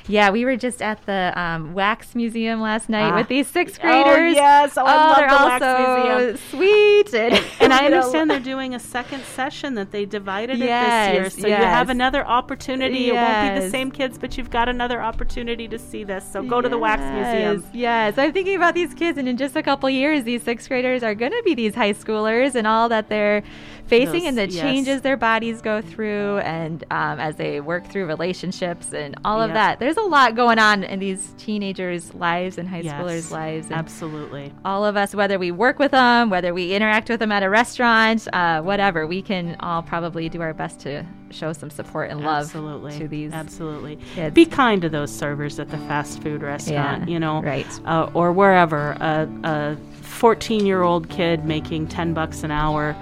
Yeah, 0.06 0.28
we 0.28 0.44
were 0.44 0.56
just 0.56 0.82
at 0.82 1.04
the 1.06 1.32
um, 1.34 1.72
wax 1.72 2.14
museum 2.14 2.60
last 2.60 2.90
night 2.90 3.12
Ah. 3.12 3.16
with 3.16 3.28
these 3.28 3.46
sixth 3.46 3.80
Oh, 3.82 3.86
graders. 4.04 4.34
yes. 4.34 4.76
Oh, 4.76 4.84
I 4.84 4.96
love 4.96 5.16
they're 5.16 5.28
the 5.30 5.38
all 5.38 5.46
wax 5.46 5.64
so 5.64 6.18
museum. 6.18 6.36
sweet. 6.50 7.14
And, 7.14 7.44
and 7.60 7.72
I 7.72 7.86
understand 7.86 8.30
they're 8.30 8.38
doing 8.54 8.74
a 8.74 8.78
second 8.78 9.24
session 9.24 9.76
that 9.76 9.92
they 9.92 10.04
divided 10.04 10.56
it 10.60 10.66
this 10.66 11.12
year. 11.14 11.30
So 11.30 11.46
you 11.48 11.54
have 11.54 11.88
another 11.88 12.26
opportunity. 12.26 13.08
It 13.08 13.14
won't 13.14 13.54
be 13.54 13.60
the 13.64 13.70
same 13.70 13.90
kids, 13.90 14.18
but 14.18 14.36
you've 14.36 14.50
got 14.50 14.68
another 14.68 15.00
opportunity 15.00 15.68
to 15.68 15.78
see 15.78 16.04
this. 16.04 16.22
So 16.30 16.42
go 16.42 16.60
to 16.60 16.68
the 16.68 16.76
wax 16.78 17.00
museum. 17.00 17.62
Yes, 17.72 18.14
Yes, 18.14 18.18
I'm 18.18 18.32
thinking 18.34 18.56
about 18.56 18.74
these 18.74 18.92
kids, 18.92 19.16
and 19.16 19.26
in 19.26 19.38
just 19.38 19.56
a 19.56 19.62
couple 19.62 19.88
years, 19.88 20.24
these 20.24 20.42
sixth 20.42 20.68
graders 20.68 21.02
are 21.02 21.14
going 21.14 21.32
to 21.32 21.42
be 21.46 21.54
these 21.54 21.74
high 21.74 21.94
schoolers, 21.94 22.54
and 22.54 22.66
all 22.66 22.90
that 22.90 23.08
they're 23.08 23.42
facing, 23.86 24.26
and 24.26 24.36
the 24.36 24.48
yes. 24.48 24.60
changes 24.60 25.00
their 25.02 25.16
bodies 25.16 25.60
go 25.62 25.80
through, 25.80 26.38
and 26.38 26.84
um, 26.90 27.18
as 27.20 27.36
they 27.36 27.60
work 27.60 27.86
through 27.88 28.06
relationships 28.06 28.92
and 28.92 29.14
all 29.24 29.40
of 29.40 29.52
That. 29.54 29.78
There's 29.78 29.96
a 29.96 30.02
lot 30.02 30.34
going 30.36 30.58
on 30.58 30.84
in 30.84 30.98
these 30.98 31.34
teenagers' 31.38 32.12
lives 32.14 32.58
and 32.58 32.68
high 32.68 32.80
Yes, 32.80 32.94
schoolers' 33.00 33.30
lives. 33.30 33.70
Absolutely. 33.70 34.52
all 34.64 34.84
of 34.84 34.96
us, 34.96 35.14
whether 35.14 35.38
we 35.38 35.50
work 35.50 35.78
with 35.78 35.92
them, 35.92 36.30
whether 36.30 36.52
we 36.52 36.74
interact 36.74 37.08
with 37.08 37.20
them 37.20 37.32
at 37.32 37.42
a 37.42 37.48
restaurant, 37.50 38.28
uh, 38.32 38.60
whatever, 38.62 39.06
we 39.06 39.22
can 39.22 39.56
all 39.60 39.82
probably 39.82 40.28
do 40.28 40.40
our 40.42 40.52
best 40.54 40.80
to 40.80 41.04
show 41.30 41.52
some 41.52 41.70
support 41.70 42.10
and 42.10 42.20
love 42.20 42.44
Absolutely. 42.44 42.98
to 42.98 43.08
these 43.08 43.32
Absolutely. 43.32 43.96
kids. 44.14 44.34
Be 44.34 44.46
kind 44.46 44.80
to 44.82 44.88
those 44.88 45.12
servers 45.12 45.58
at 45.58 45.68
the 45.70 45.78
fast 45.78 46.22
food 46.22 46.42
restaurant, 46.42 47.08
Yeah, 47.08 47.12
you 47.12 47.18
know, 47.18 47.42
right. 47.42 47.66
uh, 47.86 48.10
or 48.14 48.32
wherever. 48.32 48.92
A, 49.00 49.28
a 49.44 49.76
14 50.02 50.64
year 50.66 50.82
old 50.82 51.08
kid 51.08 51.44
making 51.44 51.88
10 51.88 52.14
bucks 52.14 52.44
an 52.44 52.50
hour, 52.52 52.94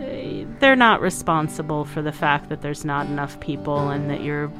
eh, 0.00 0.44
they're 0.60 0.76
not 0.76 1.00
responsible 1.00 1.84
for 1.84 2.02
the 2.02 2.12
fact 2.12 2.48
that 2.50 2.60
there's 2.60 2.84
not 2.84 3.06
enough 3.06 3.38
people 3.40 3.88
and 3.88 4.10
that 4.10 4.22
your 4.22 4.50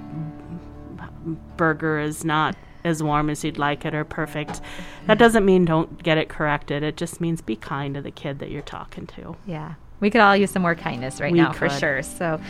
burger 1.57 1.99
is 1.99 2.25
not 2.25 2.57
as 2.85 3.03
warm 3.03 3.31
as 3.31 3.45
you'd 3.45 3.59
like 3.59 3.85
it 3.85 3.95
or 3.95 4.05
perfect. 4.05 4.61
That 5.07 5.19
doesn't 5.19 5.45
mean 5.45 5.65
don't 5.65 6.03
get 6.03 6.19
it 6.19 6.29
corrected. 6.29 6.83
It 6.83 6.97
just 6.97 7.21
means 7.21 7.41
be 7.41 7.57
kind 7.57 7.95
to 7.95 8.03
the 8.03 8.11
kid 8.11 8.39
that 8.41 8.51
you're 8.51 8.63
talking 8.63 9.07
to. 9.09 9.37
Yeah. 9.47 9.75
We 10.01 10.11
could 10.11 10.21
all 10.21 10.37
use 10.37 10.51
some 10.51 10.63
more 10.63 10.75
kindness 10.75 11.21
right 11.21 11.33
We 11.33 11.39
now 11.39 11.53
for 11.53 11.69
sure. 11.69 12.03
So, 12.03 12.41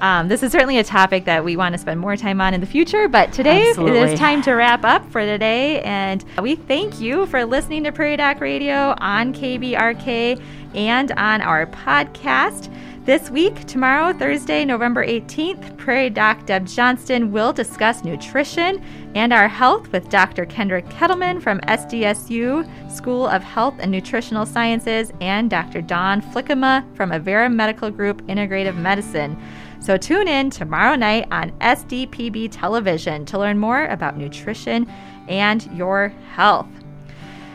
um, 0.00 0.28
this 0.28 0.42
is 0.42 0.52
certainly 0.52 0.78
a 0.78 0.84
topic 0.84 1.26
that 1.26 1.44
we 1.44 1.56
want 1.56 1.74
to 1.74 1.78
spend 1.78 2.00
more 2.00 2.16
time 2.16 2.40
on 2.40 2.54
in 2.54 2.60
the 2.60 2.66
future. 2.66 3.08
But 3.08 3.32
today 3.32 3.68
Absolutely. 3.68 4.12
is 4.12 4.18
time 4.18 4.42
to 4.42 4.52
wrap 4.52 4.84
up 4.84 5.08
for 5.10 5.20
today. 5.20 5.82
And 5.82 6.24
we 6.40 6.56
thank 6.56 7.00
you 7.00 7.26
for 7.26 7.44
listening 7.44 7.84
to 7.84 7.92
Prairie 7.92 8.16
Doc 8.16 8.40
Radio 8.40 8.94
on 8.98 9.34
KBRK 9.34 10.42
and 10.74 11.12
on 11.12 11.42
our 11.42 11.66
podcast. 11.66 12.74
This 13.04 13.28
week, 13.28 13.66
tomorrow, 13.66 14.14
Thursday, 14.14 14.64
November 14.64 15.06
18th, 15.06 15.76
Prairie 15.76 16.08
Doc 16.08 16.46
Deb 16.46 16.66
Johnston 16.66 17.32
will 17.32 17.52
discuss 17.52 18.02
nutrition 18.02 18.82
and 19.14 19.30
our 19.30 19.46
health 19.46 19.92
with 19.92 20.08
Dr. 20.08 20.46
Kendrick 20.46 20.86
Kattelmann 20.88 21.42
from 21.42 21.60
SDSU 21.60 22.66
School 22.90 23.26
of 23.26 23.42
Health 23.42 23.74
and 23.78 23.92
Nutritional 23.92 24.46
Sciences 24.46 25.12
and 25.20 25.50
Dr. 25.50 25.82
Dawn 25.82 26.22
Flickema 26.22 26.82
from 26.96 27.10
Avera 27.10 27.52
Medical 27.52 27.90
Group 27.90 28.22
Integrative 28.22 28.76
Medicine. 28.76 29.36
So 29.80 29.98
tune 29.98 30.26
in 30.26 30.48
tomorrow 30.48 30.94
night 30.94 31.28
on 31.30 31.50
SDPB 31.58 32.48
television 32.52 33.26
to 33.26 33.38
learn 33.38 33.58
more 33.58 33.84
about 33.88 34.16
nutrition 34.16 34.90
and 35.28 35.70
your 35.76 36.08
health. 36.32 36.83